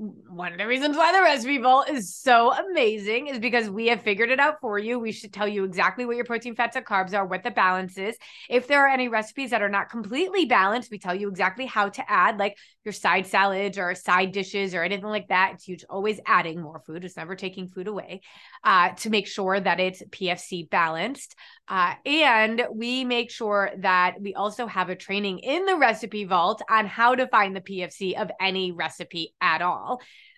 one 0.00 0.52
of 0.52 0.58
the 0.58 0.66
reasons 0.66 0.96
why 0.96 1.12
the 1.12 1.20
recipe 1.20 1.58
vault 1.58 1.90
is 1.90 2.14
so 2.14 2.54
amazing 2.54 3.26
is 3.26 3.38
because 3.38 3.68
we 3.68 3.88
have 3.88 4.00
figured 4.00 4.30
it 4.30 4.40
out 4.40 4.58
for 4.58 4.78
you. 4.78 4.98
We 4.98 5.12
should 5.12 5.30
tell 5.30 5.46
you 5.46 5.64
exactly 5.64 6.06
what 6.06 6.16
your 6.16 6.24
protein, 6.24 6.54
fats, 6.54 6.74
and 6.74 6.86
carbs 6.86 7.12
are, 7.12 7.26
what 7.26 7.42
the 7.42 7.50
balance 7.50 7.98
is. 7.98 8.16
If 8.48 8.66
there 8.66 8.82
are 8.82 8.88
any 8.88 9.08
recipes 9.08 9.50
that 9.50 9.60
are 9.60 9.68
not 9.68 9.90
completely 9.90 10.46
balanced, 10.46 10.90
we 10.90 10.98
tell 10.98 11.14
you 11.14 11.28
exactly 11.28 11.66
how 11.66 11.90
to 11.90 12.10
add, 12.10 12.38
like 12.38 12.56
your 12.82 12.94
side 12.94 13.26
salads 13.26 13.76
or 13.76 13.94
side 13.94 14.32
dishes 14.32 14.74
or 14.74 14.82
anything 14.82 15.04
like 15.04 15.28
that. 15.28 15.52
It's 15.54 15.64
huge, 15.64 15.84
always 15.90 16.18
adding 16.24 16.62
more 16.62 16.80
food. 16.86 17.04
It's 17.04 17.18
never 17.18 17.36
taking 17.36 17.68
food 17.68 17.86
away 17.86 18.22
uh, 18.64 18.90
to 18.90 19.10
make 19.10 19.26
sure 19.26 19.60
that 19.60 19.80
it's 19.80 20.02
PFC 20.04 20.70
balanced. 20.70 21.34
Uh, 21.68 21.94
and 22.06 22.66
we 22.74 23.04
make 23.04 23.30
sure 23.30 23.70
that 23.78 24.14
we 24.20 24.34
also 24.34 24.66
have 24.66 24.88
a 24.88 24.96
training 24.96 25.40
in 25.40 25.66
the 25.66 25.76
recipe 25.76 26.24
vault 26.24 26.62
on 26.70 26.86
how 26.86 27.14
to 27.14 27.26
find 27.28 27.54
the 27.54 27.60
PFC 27.60 28.20
of 28.20 28.30
any 28.40 28.72
recipe 28.72 29.34
at 29.42 29.60
all. 29.60 29.89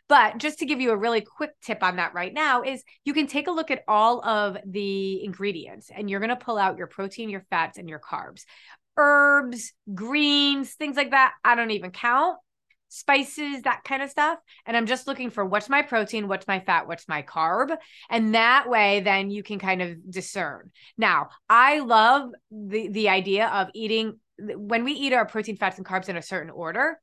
But 0.08 0.38
just 0.38 0.58
to 0.58 0.66
give 0.66 0.80
you 0.80 0.90
a 0.90 0.96
really 0.96 1.22
quick 1.22 1.52
tip 1.62 1.82
on 1.82 1.96
that 1.96 2.14
right 2.14 2.34
now 2.34 2.62
is 2.62 2.82
you 3.04 3.14
can 3.14 3.26
take 3.26 3.46
a 3.46 3.52
look 3.52 3.70
at 3.70 3.84
all 3.88 4.24
of 4.24 4.58
the 4.66 5.24
ingredients 5.24 5.90
and 5.94 6.10
you're 6.10 6.20
going 6.20 6.30
to 6.30 6.36
pull 6.36 6.58
out 6.58 6.76
your 6.76 6.86
protein, 6.86 7.30
your 7.30 7.46
fats, 7.50 7.78
and 7.78 7.88
your 7.88 8.00
carbs. 8.00 8.42
Herbs, 8.96 9.72
greens, 9.94 10.74
things 10.74 10.96
like 10.96 11.12
that. 11.12 11.32
I 11.44 11.54
don't 11.54 11.70
even 11.70 11.92
count 11.92 12.36
spices, 12.92 13.62
that 13.62 13.84
kind 13.84 14.02
of 14.02 14.10
stuff. 14.10 14.38
And 14.66 14.76
I'm 14.76 14.84
just 14.84 15.06
looking 15.06 15.30
for 15.30 15.46
what's 15.46 15.70
my 15.70 15.80
protein, 15.80 16.28
what's 16.28 16.46
my 16.46 16.60
fat, 16.60 16.86
what's 16.86 17.08
my 17.08 17.22
carb. 17.22 17.74
And 18.10 18.34
that 18.34 18.68
way, 18.68 19.00
then 19.00 19.30
you 19.30 19.42
can 19.42 19.58
kind 19.58 19.80
of 19.80 20.10
discern. 20.10 20.70
Now, 20.98 21.30
I 21.48 21.78
love 21.78 22.28
the, 22.50 22.88
the 22.88 23.08
idea 23.08 23.46
of 23.46 23.68
eating 23.74 24.18
when 24.38 24.84
we 24.84 24.92
eat 24.92 25.14
our 25.14 25.24
protein, 25.24 25.56
fats, 25.56 25.78
and 25.78 25.86
carbs 25.86 26.10
in 26.10 26.18
a 26.18 26.22
certain 26.22 26.50
order 26.50 26.98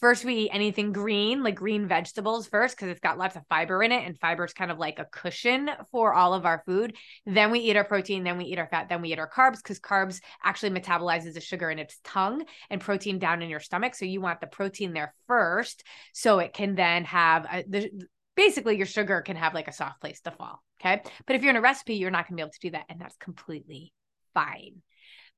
first 0.00 0.24
we 0.24 0.34
eat 0.34 0.50
anything 0.52 0.92
green 0.92 1.42
like 1.42 1.54
green 1.54 1.88
vegetables 1.88 2.46
first 2.46 2.76
because 2.76 2.88
it's 2.88 3.00
got 3.00 3.18
lots 3.18 3.36
of 3.36 3.42
fiber 3.48 3.82
in 3.82 3.92
it 3.92 4.04
and 4.04 4.18
fiber 4.18 4.44
is 4.44 4.52
kind 4.52 4.70
of 4.70 4.78
like 4.78 4.98
a 4.98 5.06
cushion 5.06 5.70
for 5.90 6.14
all 6.14 6.34
of 6.34 6.46
our 6.46 6.62
food. 6.66 6.94
Then 7.24 7.50
we 7.50 7.60
eat 7.60 7.76
our 7.76 7.84
protein 7.84 8.24
then 8.24 8.38
we 8.38 8.44
eat 8.44 8.58
our 8.58 8.68
fat 8.68 8.88
then 8.88 9.02
we 9.02 9.12
eat 9.12 9.18
our 9.18 9.30
carbs 9.30 9.56
because 9.56 9.80
carbs 9.80 10.20
actually 10.44 10.78
metabolizes 10.78 11.34
the 11.34 11.40
sugar 11.40 11.70
in 11.70 11.78
its 11.78 11.98
tongue 12.04 12.44
and 12.70 12.80
protein 12.80 13.18
down 13.18 13.42
in 13.42 13.50
your 13.50 13.60
stomach 13.60 13.94
so 13.94 14.04
you 14.04 14.20
want 14.20 14.40
the 14.40 14.46
protein 14.46 14.92
there 14.92 15.14
first 15.26 15.84
so 16.12 16.38
it 16.38 16.52
can 16.52 16.74
then 16.74 17.04
have 17.04 17.46
a, 17.50 17.64
the, 17.68 17.90
basically 18.36 18.76
your 18.76 18.86
sugar 18.86 19.22
can 19.22 19.36
have 19.36 19.54
like 19.54 19.68
a 19.68 19.72
soft 19.72 20.00
place 20.00 20.20
to 20.20 20.30
fall 20.30 20.62
okay? 20.80 21.02
But 21.26 21.36
if 21.36 21.42
you're 21.42 21.50
in 21.50 21.56
a 21.56 21.60
recipe 21.60 21.94
you're 21.94 22.10
not 22.10 22.28
going 22.28 22.36
to 22.36 22.42
be 22.42 22.42
able 22.42 22.52
to 22.52 22.58
do 22.60 22.70
that 22.70 22.86
and 22.88 23.00
that's 23.00 23.16
completely 23.16 23.92
fine 24.34 24.82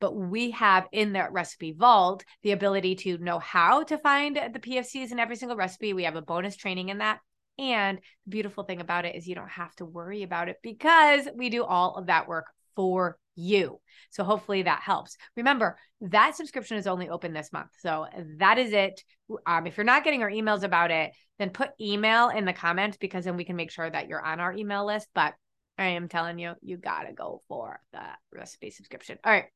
but 0.00 0.14
we 0.14 0.50
have 0.52 0.86
in 0.92 1.12
the 1.12 1.26
recipe 1.30 1.72
vault 1.72 2.24
the 2.42 2.52
ability 2.52 2.94
to 2.94 3.18
know 3.18 3.38
how 3.38 3.82
to 3.84 3.98
find 3.98 4.36
the 4.36 4.60
PFCs 4.60 5.12
in 5.12 5.18
every 5.18 5.36
single 5.36 5.56
recipe. 5.56 5.92
We 5.92 6.04
have 6.04 6.16
a 6.16 6.22
bonus 6.22 6.56
training 6.56 6.88
in 6.88 6.98
that. 6.98 7.20
And 7.58 7.98
the 8.24 8.30
beautiful 8.30 8.64
thing 8.64 8.80
about 8.80 9.04
it 9.04 9.16
is 9.16 9.26
you 9.26 9.34
don't 9.34 9.50
have 9.50 9.74
to 9.76 9.84
worry 9.84 10.22
about 10.22 10.48
it 10.48 10.58
because 10.62 11.28
we 11.34 11.50
do 11.50 11.64
all 11.64 11.96
of 11.96 12.06
that 12.06 12.28
work 12.28 12.46
for 12.76 13.18
you. 13.34 13.80
So 14.10 14.22
hopefully 14.22 14.62
that 14.62 14.82
helps. 14.82 15.16
Remember, 15.36 15.76
that 16.00 16.36
subscription 16.36 16.76
is 16.76 16.86
only 16.86 17.08
open 17.08 17.32
this 17.32 17.52
month. 17.52 17.70
So 17.80 18.06
that 18.38 18.58
is 18.58 18.72
it. 18.72 19.02
Um, 19.46 19.66
if 19.66 19.76
you're 19.76 19.84
not 19.84 20.04
getting 20.04 20.22
our 20.22 20.30
emails 20.30 20.62
about 20.62 20.90
it, 20.90 21.12
then 21.38 21.50
put 21.50 21.70
email 21.80 22.28
in 22.28 22.44
the 22.44 22.52
comments 22.52 22.96
because 22.96 23.24
then 23.24 23.36
we 23.36 23.44
can 23.44 23.56
make 23.56 23.70
sure 23.70 23.88
that 23.88 24.08
you're 24.08 24.24
on 24.24 24.38
our 24.38 24.52
email 24.52 24.86
list. 24.86 25.08
But 25.14 25.34
I 25.76 25.88
am 25.88 26.08
telling 26.08 26.38
you, 26.38 26.54
you 26.62 26.76
got 26.76 27.02
to 27.02 27.12
go 27.12 27.42
for 27.48 27.80
the 27.92 28.02
recipe 28.32 28.70
subscription. 28.70 29.18
All 29.24 29.32
right. 29.32 29.46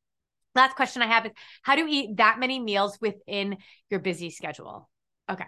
Last 0.55 0.75
question 0.75 1.01
I 1.01 1.07
have 1.07 1.25
is 1.25 1.31
how 1.61 1.75
do 1.75 1.81
you 1.81 1.87
eat 1.89 2.17
that 2.17 2.39
many 2.39 2.59
meals 2.59 2.97
within 3.01 3.57
your 3.89 3.99
busy 3.99 4.29
schedule? 4.29 4.89
Okay. 5.29 5.45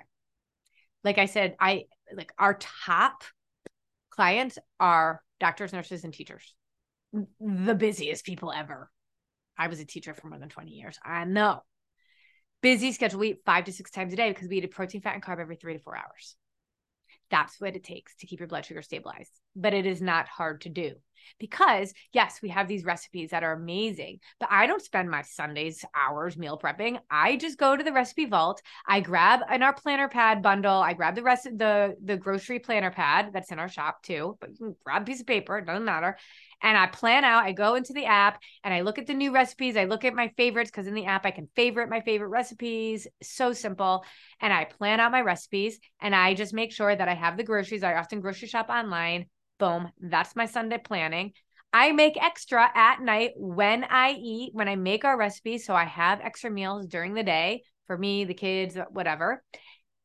Like 1.04 1.18
I 1.18 1.26
said, 1.26 1.56
I 1.60 1.84
like 2.16 2.32
our 2.40 2.58
top 2.60 3.24
clients 4.10 4.58
are 4.80 5.22
doctors, 5.40 5.74
nurses, 5.74 6.04
and 6.04 6.14
teachers. 6.14 6.56
The 7.40 7.76
busiest 7.76 8.26
people 8.26 8.52
ever. 8.52 8.90
I 9.58 9.68
was 9.68 9.80
a 9.80 9.86
teacher 9.86 10.14
for 10.14 10.28
more 10.28 10.40
than 10.40 10.50
20 10.50 10.72
years. 10.72 10.98
I 11.04 11.24
know. 11.26 11.62
Busy 12.62 12.92
schedule. 12.92 13.20
We 13.20 13.30
eat 13.30 13.42
five 13.46 13.66
to 13.66 13.74
six 13.74 13.92
times 13.92 14.12
a 14.14 14.16
day 14.16 14.30
because 14.30 14.50
we 14.50 14.58
eat 14.58 14.66
a 14.66 14.70
protein, 14.70 15.02
fat, 15.02 15.14
and 15.14 15.24
carb 15.24 15.40
every 15.40 15.56
three 15.56 15.74
to 15.74 15.80
four 15.80 15.96
hours. 15.96 16.36
That's 17.36 17.60
what 17.60 17.76
it 17.76 17.84
takes 17.84 18.16
to 18.16 18.28
keep 18.28 18.40
your 18.40 18.48
blood 18.48 18.66
sugar 18.66 18.82
stabilized. 18.82 19.42
But 19.58 19.74
it 19.74 19.86
is 19.86 20.02
not 20.02 20.30
hard 20.30 20.62
to 20.62 20.70
do 20.70 20.94
because 21.38 21.94
yes, 22.14 22.40
we 22.42 22.48
have 22.48 22.70
these 22.70 22.86
recipes 22.86 23.32
that 23.32 23.44
are 23.44 23.52
amazing, 23.52 24.20
but 24.40 24.48
I 24.50 24.68
don't 24.68 24.82
spend 24.82 25.10
my 25.10 25.22
Sundays 25.22 25.84
hours 25.94 26.38
meal 26.38 26.58
prepping. 26.58 26.98
I 27.12 27.36
just 27.36 27.58
go 27.58 27.76
to 27.76 27.84
the 27.84 27.92
recipe 27.92 28.24
vault. 28.24 28.62
I 28.88 29.02
grab 29.02 29.42
in 29.52 29.64
our 29.64 29.74
planner 29.74 30.08
pad 30.08 30.42
bundle. 30.42 30.78
I 30.78 30.94
grab 30.94 31.16
the 31.16 31.24
rest 31.24 31.46
of 31.46 31.58
the 31.58 31.98
the 32.02 32.16
grocery 32.16 32.60
planner 32.60 32.92
pad 32.92 33.32
that's 33.34 33.52
in 33.52 33.60
our 33.60 33.68
shop 33.68 34.02
too, 34.02 34.38
but 34.40 34.52
you 34.52 34.56
can 34.56 34.76
grab 34.86 35.02
a 35.02 35.06
piece 35.06 35.20
of 35.20 35.28
paper, 35.28 35.58
it 35.58 35.66
doesn't 35.66 35.84
matter. 35.84 36.18
And 36.62 36.78
I 36.78 36.88
plan 36.88 37.24
out, 37.24 37.44
I 37.44 37.52
go 37.52 37.76
into 37.76 37.94
the 37.94 38.06
app 38.06 38.42
and 38.64 38.74
I 38.74 38.82
look 38.82 38.98
at 38.98 39.08
the 39.08 39.14
new 39.14 39.34
recipes. 39.34 39.78
I 39.78 39.86
look 39.86 40.06
at 40.06 40.14
my 40.14 40.30
favorites 40.38 40.72
because 40.72 40.88
in 40.88 40.94
the 40.94 41.06
app 41.06 41.26
I 41.26 41.32
can 41.32 41.48
favorite 41.56 41.90
my 41.90 42.02
favorite 42.02 42.30
recipes. 42.30 43.08
So 43.22 43.54
simple. 43.54 44.04
And 44.42 44.52
I 44.52 44.66
plan 44.66 45.00
out 45.00 45.12
my 45.12 45.22
recipes 45.22 45.80
and 46.02 46.16
I 46.16 46.34
just 46.34 46.54
make 46.54 46.72
sure 46.72 46.96
that 46.96 47.08
I 47.08 47.14
have 47.14 47.38
the 47.38 47.44
groceries. 47.44 47.84
I 47.84 47.96
often 47.96 48.22
grocery 48.22 48.48
shop 48.48 48.70
online. 48.70 49.28
Boom. 49.60 49.90
That's 50.00 50.36
my 50.36 50.46
Sunday 50.46 50.78
planning. 50.78 51.34
I 51.72 51.92
make 51.92 52.22
extra 52.22 52.70
at 52.74 53.02
night 53.02 53.32
when 53.36 53.84
I 53.84 54.12
eat, 54.12 54.52
when 54.54 54.70
I 54.70 54.76
make 54.76 55.04
our 55.04 55.18
recipes. 55.18 55.66
So 55.66 55.76
I 55.76 55.84
have 55.84 56.22
extra 56.22 56.50
meals 56.50 56.88
during 56.88 57.14
the 57.14 57.24
day 57.24 57.64
for 57.88 57.98
me, 57.98 58.26
the 58.26 58.34
kids, 58.34 58.78
whatever. 58.92 59.44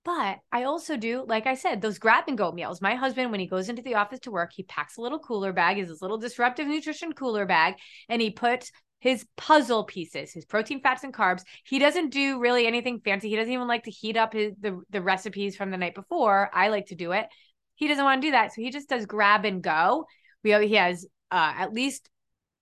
But 0.04 0.38
I 0.50 0.64
also 0.64 0.96
do, 0.96 1.24
like 1.28 1.46
I 1.46 1.54
said, 1.54 1.82
those 1.82 1.98
grab 1.98 2.24
and 2.26 2.38
go 2.38 2.52
meals. 2.52 2.80
My 2.80 2.94
husband, 2.94 3.30
when 3.30 3.40
he 3.40 3.46
goes 3.46 3.68
into 3.68 3.82
the 3.82 3.96
office 3.96 4.20
to 4.20 4.30
work, 4.30 4.52
he 4.54 4.62
packs 4.62 4.96
a 4.96 5.02
little 5.02 5.18
cooler 5.18 5.52
bag, 5.52 5.78
is 5.78 5.88
this 5.88 6.00
little 6.00 6.16
disruptive 6.16 6.66
nutrition 6.66 7.12
cooler 7.12 7.44
bag, 7.44 7.74
and 8.08 8.22
he 8.22 8.30
puts 8.30 8.72
his 9.00 9.26
puzzle 9.36 9.84
pieces, 9.84 10.32
his 10.32 10.44
protein, 10.44 10.80
fats, 10.80 11.04
and 11.04 11.12
carbs. 11.12 11.42
He 11.64 11.78
doesn't 11.78 12.10
do 12.10 12.38
really 12.38 12.66
anything 12.66 13.00
fancy. 13.00 13.28
He 13.28 13.36
doesn't 13.36 13.52
even 13.52 13.68
like 13.68 13.84
to 13.84 13.90
heat 13.90 14.16
up 14.16 14.32
his 14.32 14.52
the, 14.60 14.80
the 14.90 15.02
recipes 15.02 15.56
from 15.56 15.70
the 15.70 15.78
night 15.78 15.94
before. 15.94 16.50
I 16.52 16.68
like 16.68 16.86
to 16.86 16.94
do 16.94 17.12
it. 17.12 17.26
He 17.74 17.88
doesn't 17.88 18.04
want 18.04 18.20
to 18.20 18.28
do 18.28 18.32
that. 18.32 18.54
So 18.54 18.62
he 18.62 18.70
just 18.70 18.88
does 18.88 19.06
grab 19.06 19.44
and 19.44 19.62
go. 19.62 20.06
We 20.44 20.52
he 20.66 20.74
has 20.74 21.06
uh, 21.30 21.52
at 21.56 21.72
least 21.72 22.08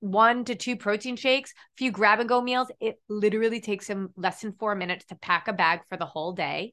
one 0.00 0.44
to 0.44 0.54
two 0.54 0.76
protein 0.76 1.16
shakes, 1.16 1.50
a 1.50 1.76
few 1.76 1.90
grab 1.90 2.20
and 2.20 2.28
go 2.28 2.40
meals. 2.40 2.70
It 2.80 2.96
literally 3.08 3.60
takes 3.60 3.88
him 3.88 4.10
less 4.16 4.40
than 4.40 4.52
four 4.52 4.74
minutes 4.74 5.06
to 5.06 5.16
pack 5.16 5.48
a 5.48 5.52
bag 5.52 5.80
for 5.88 5.96
the 5.96 6.06
whole 6.06 6.32
day. 6.32 6.72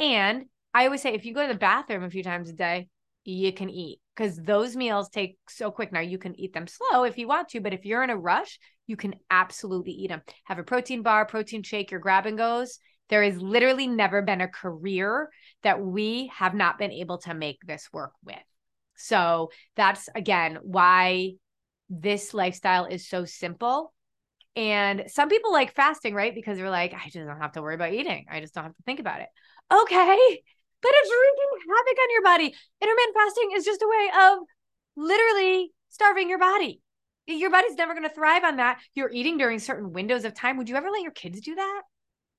And 0.00 0.46
I 0.74 0.86
always 0.86 1.02
say, 1.02 1.14
if 1.14 1.24
you 1.24 1.34
go 1.34 1.46
to 1.46 1.52
the 1.52 1.58
bathroom 1.58 2.02
a 2.02 2.10
few 2.10 2.22
times 2.24 2.48
a 2.48 2.54
day, 2.54 2.88
you 3.24 3.52
can 3.52 3.70
eat. 3.70 4.00
because 4.16 4.36
those 4.36 4.76
meals 4.76 5.08
take 5.08 5.38
so 5.48 5.70
quick. 5.70 5.92
Now 5.92 6.00
you 6.00 6.18
can 6.18 6.38
eat 6.38 6.52
them 6.52 6.66
slow 6.66 7.04
if 7.04 7.16
you 7.18 7.28
want 7.28 7.48
to, 7.50 7.60
but 7.60 7.72
if 7.72 7.84
you're 7.84 8.02
in 8.02 8.10
a 8.10 8.16
rush, 8.16 8.58
you 8.86 8.96
can 8.96 9.14
absolutely 9.30 9.92
eat 9.92 10.08
them. 10.08 10.22
Have 10.44 10.58
a 10.58 10.62
protein 10.62 11.02
bar, 11.02 11.24
protein 11.26 11.62
shake, 11.62 11.90
your 11.90 12.00
grab 12.00 12.26
and 12.26 12.36
goes. 12.36 12.78
There 13.08 13.22
has 13.22 13.40
literally 13.40 13.86
never 13.86 14.22
been 14.22 14.40
a 14.40 14.48
career 14.48 15.30
that 15.62 15.80
we 15.80 16.30
have 16.34 16.54
not 16.54 16.78
been 16.78 16.92
able 16.92 17.18
to 17.18 17.34
make 17.34 17.60
this 17.66 17.88
work 17.92 18.12
with. 18.24 18.36
So 18.96 19.50
that's 19.76 20.08
again 20.14 20.58
why 20.62 21.32
this 21.88 22.34
lifestyle 22.34 22.84
is 22.86 23.08
so 23.08 23.24
simple. 23.24 23.92
And 24.56 25.04
some 25.06 25.28
people 25.28 25.52
like 25.52 25.74
fasting, 25.74 26.14
right? 26.14 26.34
Because 26.34 26.58
they're 26.58 26.70
like, 26.70 26.92
I 26.92 27.04
just 27.04 27.26
don't 27.26 27.40
have 27.40 27.52
to 27.52 27.62
worry 27.62 27.74
about 27.74 27.92
eating. 27.92 28.26
I 28.30 28.40
just 28.40 28.54
don't 28.54 28.64
have 28.64 28.76
to 28.76 28.82
think 28.84 29.00
about 29.00 29.20
it. 29.20 29.28
Okay. 29.72 30.42
But 30.82 30.92
it's 30.94 31.10
wreaking 31.10 31.68
havoc 31.68 31.98
on 32.00 32.10
your 32.12 32.22
body. 32.22 32.54
Intermittent 32.80 33.14
fasting 33.14 33.50
is 33.54 33.64
just 33.64 33.82
a 33.82 33.88
way 33.88 34.10
of 34.18 34.38
literally 34.96 35.72
starving 35.90 36.30
your 36.30 36.38
body. 36.38 36.80
Your 37.26 37.50
body's 37.50 37.76
never 37.76 37.92
going 37.92 38.08
to 38.08 38.14
thrive 38.14 38.44
on 38.44 38.56
that. 38.56 38.80
You're 38.94 39.10
eating 39.12 39.36
during 39.36 39.58
certain 39.58 39.92
windows 39.92 40.24
of 40.24 40.34
time. 40.34 40.56
Would 40.56 40.68
you 40.68 40.76
ever 40.76 40.90
let 40.90 41.02
your 41.02 41.12
kids 41.12 41.40
do 41.40 41.54
that? 41.54 41.82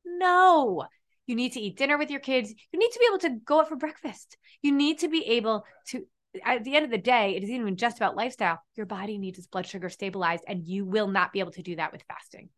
No. 0.06 0.86
You 1.28 1.36
need 1.36 1.54
to 1.54 1.62
eat 1.62 1.78
dinner 1.78 1.98
with 1.98 2.10
your 2.10 2.20
kids. 2.20 2.54
You 2.74 2.80
need 2.80 2.92
to 2.92 3.00
be 3.00 3.06
able 3.08 3.20
to 3.20 3.46
go 3.46 3.62
out 3.62 3.70
for 3.70 3.76
breakfast. 3.76 4.38
You 4.62 4.72
need 4.72 5.00
to 5.00 5.08
be 5.08 5.24
able 5.28 5.64
to, 5.90 6.06
at 6.44 6.64
the 6.64 6.76
end 6.76 6.84
of 6.84 6.92
the 6.92 6.98
day, 6.98 7.36
it 7.36 7.44
isn't 7.44 7.56
even 7.56 7.78
just 7.78 7.98
about 7.98 8.18
lifestyle. 8.18 8.60
Your 8.76 8.88
body 8.88 9.18
needs 9.18 9.38
its 9.38 9.48
blood 9.48 9.68
sugar 9.68 9.90
stabilized, 9.90 10.44
and 10.48 10.66
you 10.66 10.84
will 10.84 11.08
not 11.08 11.32
be 11.32 11.40
able 11.40 11.52
to 11.52 11.62
do 11.62 11.76
that 11.76 11.92
with 11.92 12.04
fasting. 12.08 12.50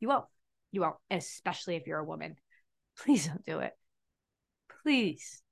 You 0.00 0.08
won't. 0.08 0.26
You 0.70 0.82
won't, 0.82 0.96
especially 1.10 1.76
if 1.76 1.86
you're 1.86 1.98
a 1.98 2.04
woman. 2.04 2.36
Please 2.98 3.26
don't 3.26 3.44
do 3.44 3.58
it. 3.58 3.72
Please. 4.84 5.42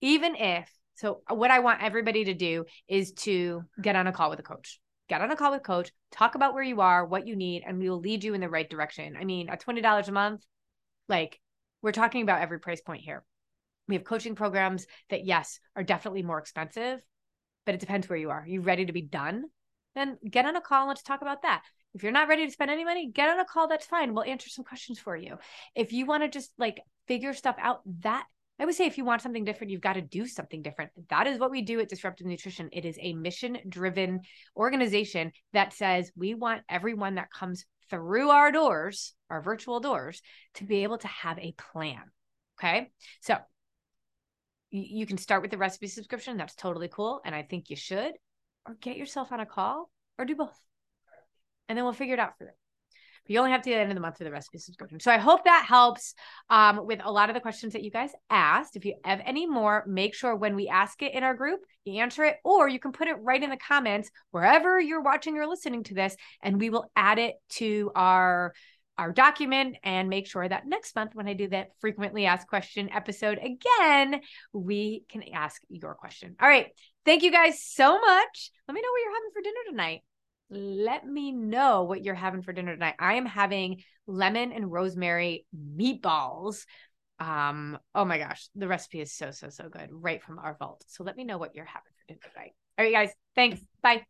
Even 0.00 0.34
if, 0.36 0.70
so 0.94 1.20
what 1.28 1.50
I 1.50 1.58
want 1.58 1.82
everybody 1.82 2.24
to 2.24 2.34
do 2.34 2.64
is 2.88 3.12
to 3.12 3.62
get 3.80 3.96
on 3.96 4.06
a 4.06 4.12
call 4.12 4.30
with 4.30 4.38
a 4.38 4.44
coach 4.44 4.80
get 5.12 5.20
on 5.20 5.30
a 5.30 5.36
call 5.36 5.52
with 5.52 5.62
coach, 5.62 5.92
talk 6.10 6.36
about 6.36 6.54
where 6.54 6.62
you 6.62 6.80
are, 6.80 7.04
what 7.04 7.26
you 7.26 7.36
need, 7.36 7.62
and 7.66 7.78
we 7.78 7.90
will 7.90 8.00
lead 8.00 8.24
you 8.24 8.32
in 8.32 8.40
the 8.40 8.48
right 8.48 8.68
direction. 8.70 9.14
I 9.14 9.24
mean, 9.24 9.50
at 9.50 9.62
$20 9.62 10.08
a 10.08 10.12
month, 10.12 10.42
like 11.06 11.38
we're 11.82 11.92
talking 11.92 12.22
about 12.22 12.40
every 12.40 12.58
price 12.58 12.80
point 12.80 13.02
here. 13.02 13.22
We 13.88 13.96
have 13.96 14.04
coaching 14.04 14.34
programs 14.34 14.86
that, 15.10 15.26
yes, 15.26 15.60
are 15.76 15.82
definitely 15.82 16.22
more 16.22 16.38
expensive, 16.38 17.04
but 17.66 17.74
it 17.74 17.80
depends 17.80 18.08
where 18.08 18.18
you 18.18 18.30
are. 18.30 18.40
Are 18.40 18.46
you 18.46 18.62
ready 18.62 18.86
to 18.86 18.92
be 18.92 19.02
done? 19.02 19.44
Then 19.94 20.16
get 20.28 20.46
on 20.46 20.56
a 20.56 20.62
call 20.62 20.82
and 20.82 20.88
let's 20.88 21.02
talk 21.02 21.20
about 21.20 21.42
that. 21.42 21.62
If 21.94 22.02
you're 22.02 22.12
not 22.12 22.28
ready 22.28 22.46
to 22.46 22.52
spend 22.52 22.70
any 22.70 22.84
money, 22.84 23.10
get 23.10 23.28
on 23.28 23.38
a 23.38 23.44
call. 23.44 23.68
That's 23.68 23.84
fine. 23.84 24.14
We'll 24.14 24.24
answer 24.24 24.48
some 24.48 24.64
questions 24.64 24.98
for 24.98 25.14
you. 25.14 25.36
If 25.74 25.92
you 25.92 26.06
want 26.06 26.22
to 26.22 26.30
just 26.30 26.52
like 26.56 26.80
figure 27.06 27.34
stuff 27.34 27.56
out, 27.58 27.80
that 28.00 28.26
I 28.58 28.64
would 28.64 28.74
say 28.74 28.86
if 28.86 28.98
you 28.98 29.04
want 29.04 29.22
something 29.22 29.44
different, 29.44 29.70
you've 29.70 29.80
got 29.80 29.94
to 29.94 30.02
do 30.02 30.26
something 30.26 30.62
different. 30.62 30.92
That 31.08 31.26
is 31.26 31.38
what 31.38 31.50
we 31.50 31.62
do 31.62 31.80
at 31.80 31.88
Disruptive 31.88 32.26
Nutrition. 32.26 32.68
It 32.72 32.84
is 32.84 32.96
a 33.00 33.14
mission 33.14 33.58
driven 33.68 34.20
organization 34.56 35.32
that 35.52 35.72
says 35.72 36.12
we 36.14 36.34
want 36.34 36.62
everyone 36.68 37.16
that 37.16 37.32
comes 37.32 37.64
through 37.90 38.30
our 38.30 38.52
doors, 38.52 39.14
our 39.30 39.42
virtual 39.42 39.80
doors, 39.80 40.22
to 40.54 40.64
be 40.64 40.82
able 40.84 40.98
to 40.98 41.08
have 41.08 41.38
a 41.38 41.54
plan. 41.72 42.02
Okay. 42.58 42.90
So 43.20 43.36
you 44.70 45.06
can 45.06 45.18
start 45.18 45.42
with 45.42 45.50
the 45.50 45.58
recipe 45.58 45.88
subscription. 45.88 46.36
That's 46.36 46.54
totally 46.54 46.88
cool. 46.88 47.20
And 47.24 47.34
I 47.34 47.42
think 47.42 47.68
you 47.68 47.76
should, 47.76 48.12
or 48.66 48.74
get 48.80 48.96
yourself 48.96 49.32
on 49.32 49.40
a 49.40 49.46
call 49.46 49.90
or 50.18 50.24
do 50.24 50.36
both. 50.36 50.58
And 51.68 51.76
then 51.76 51.84
we'll 51.84 51.92
figure 51.92 52.14
it 52.14 52.20
out 52.20 52.38
for 52.38 52.44
you 52.44 52.50
but 53.24 53.32
you 53.32 53.38
only 53.38 53.52
have 53.52 53.62
to 53.62 53.70
the 53.70 53.76
end 53.76 53.90
of 53.90 53.94
the 53.94 54.00
month 54.00 54.18
for 54.18 54.24
the 54.24 54.30
recipe 54.30 54.58
subscription. 54.58 55.00
So 55.00 55.10
I 55.10 55.18
hope 55.18 55.44
that 55.44 55.64
helps 55.66 56.14
um, 56.50 56.86
with 56.86 57.00
a 57.02 57.12
lot 57.12 57.30
of 57.30 57.34
the 57.34 57.40
questions 57.40 57.72
that 57.72 57.82
you 57.82 57.90
guys 57.90 58.10
asked. 58.30 58.76
If 58.76 58.84
you 58.84 58.94
have 59.04 59.20
any 59.24 59.46
more, 59.46 59.84
make 59.86 60.14
sure 60.14 60.34
when 60.34 60.56
we 60.56 60.68
ask 60.68 61.02
it 61.02 61.14
in 61.14 61.22
our 61.22 61.34
group, 61.34 61.60
you 61.84 62.00
answer 62.00 62.24
it, 62.24 62.36
or 62.44 62.68
you 62.68 62.78
can 62.78 62.92
put 62.92 63.08
it 63.08 63.16
right 63.20 63.42
in 63.42 63.50
the 63.50 63.56
comments 63.56 64.10
wherever 64.30 64.80
you're 64.80 65.02
watching 65.02 65.38
or 65.38 65.46
listening 65.46 65.84
to 65.84 65.94
this, 65.94 66.16
and 66.42 66.60
we 66.60 66.70
will 66.70 66.90
add 66.96 67.18
it 67.18 67.34
to 67.50 67.90
our 67.94 68.52
our 68.98 69.10
document 69.10 69.76
and 69.82 70.10
make 70.10 70.26
sure 70.26 70.46
that 70.46 70.66
next 70.66 70.94
month 70.94 71.14
when 71.14 71.26
I 71.26 71.32
do 71.32 71.48
that 71.48 71.70
frequently 71.80 72.26
asked 72.26 72.46
question 72.46 72.90
episode 72.92 73.38
again, 73.38 74.20
we 74.52 75.04
can 75.08 75.22
ask 75.32 75.62
your 75.70 75.94
question. 75.94 76.36
All 76.40 76.48
right. 76.48 76.68
Thank 77.06 77.22
you 77.22 77.32
guys 77.32 77.62
so 77.64 77.98
much. 77.98 78.50
Let 78.68 78.74
me 78.74 78.82
know 78.82 78.88
what 78.90 79.00
you're 79.02 79.14
having 79.14 79.30
for 79.32 79.42
dinner 79.42 79.70
tonight 79.70 80.02
let 80.52 81.06
me 81.06 81.32
know 81.32 81.84
what 81.84 82.02
you're 82.02 82.14
having 82.14 82.42
for 82.42 82.52
dinner 82.52 82.74
tonight. 82.74 82.94
I 82.98 83.14
am 83.14 83.26
having 83.26 83.82
lemon 84.06 84.52
and 84.52 84.70
rosemary 84.70 85.46
meatballs. 85.56 86.64
Um, 87.18 87.78
oh 87.94 88.04
my 88.04 88.18
gosh, 88.18 88.48
the 88.54 88.68
recipe 88.68 89.00
is 89.00 89.12
so, 89.12 89.30
so, 89.30 89.48
so 89.48 89.68
good 89.68 89.88
right 89.90 90.22
from 90.22 90.38
our 90.38 90.56
vault. 90.58 90.84
So 90.88 91.04
let 91.04 91.16
me 91.16 91.24
know 91.24 91.38
what 91.38 91.54
you're 91.54 91.64
having 91.64 91.92
for 91.96 92.04
dinner 92.08 92.20
tonight. 92.32 92.52
All 92.78 92.84
right, 92.84 92.92
guys. 92.92 93.14
Thanks. 93.34 93.60
Bye. 93.82 94.04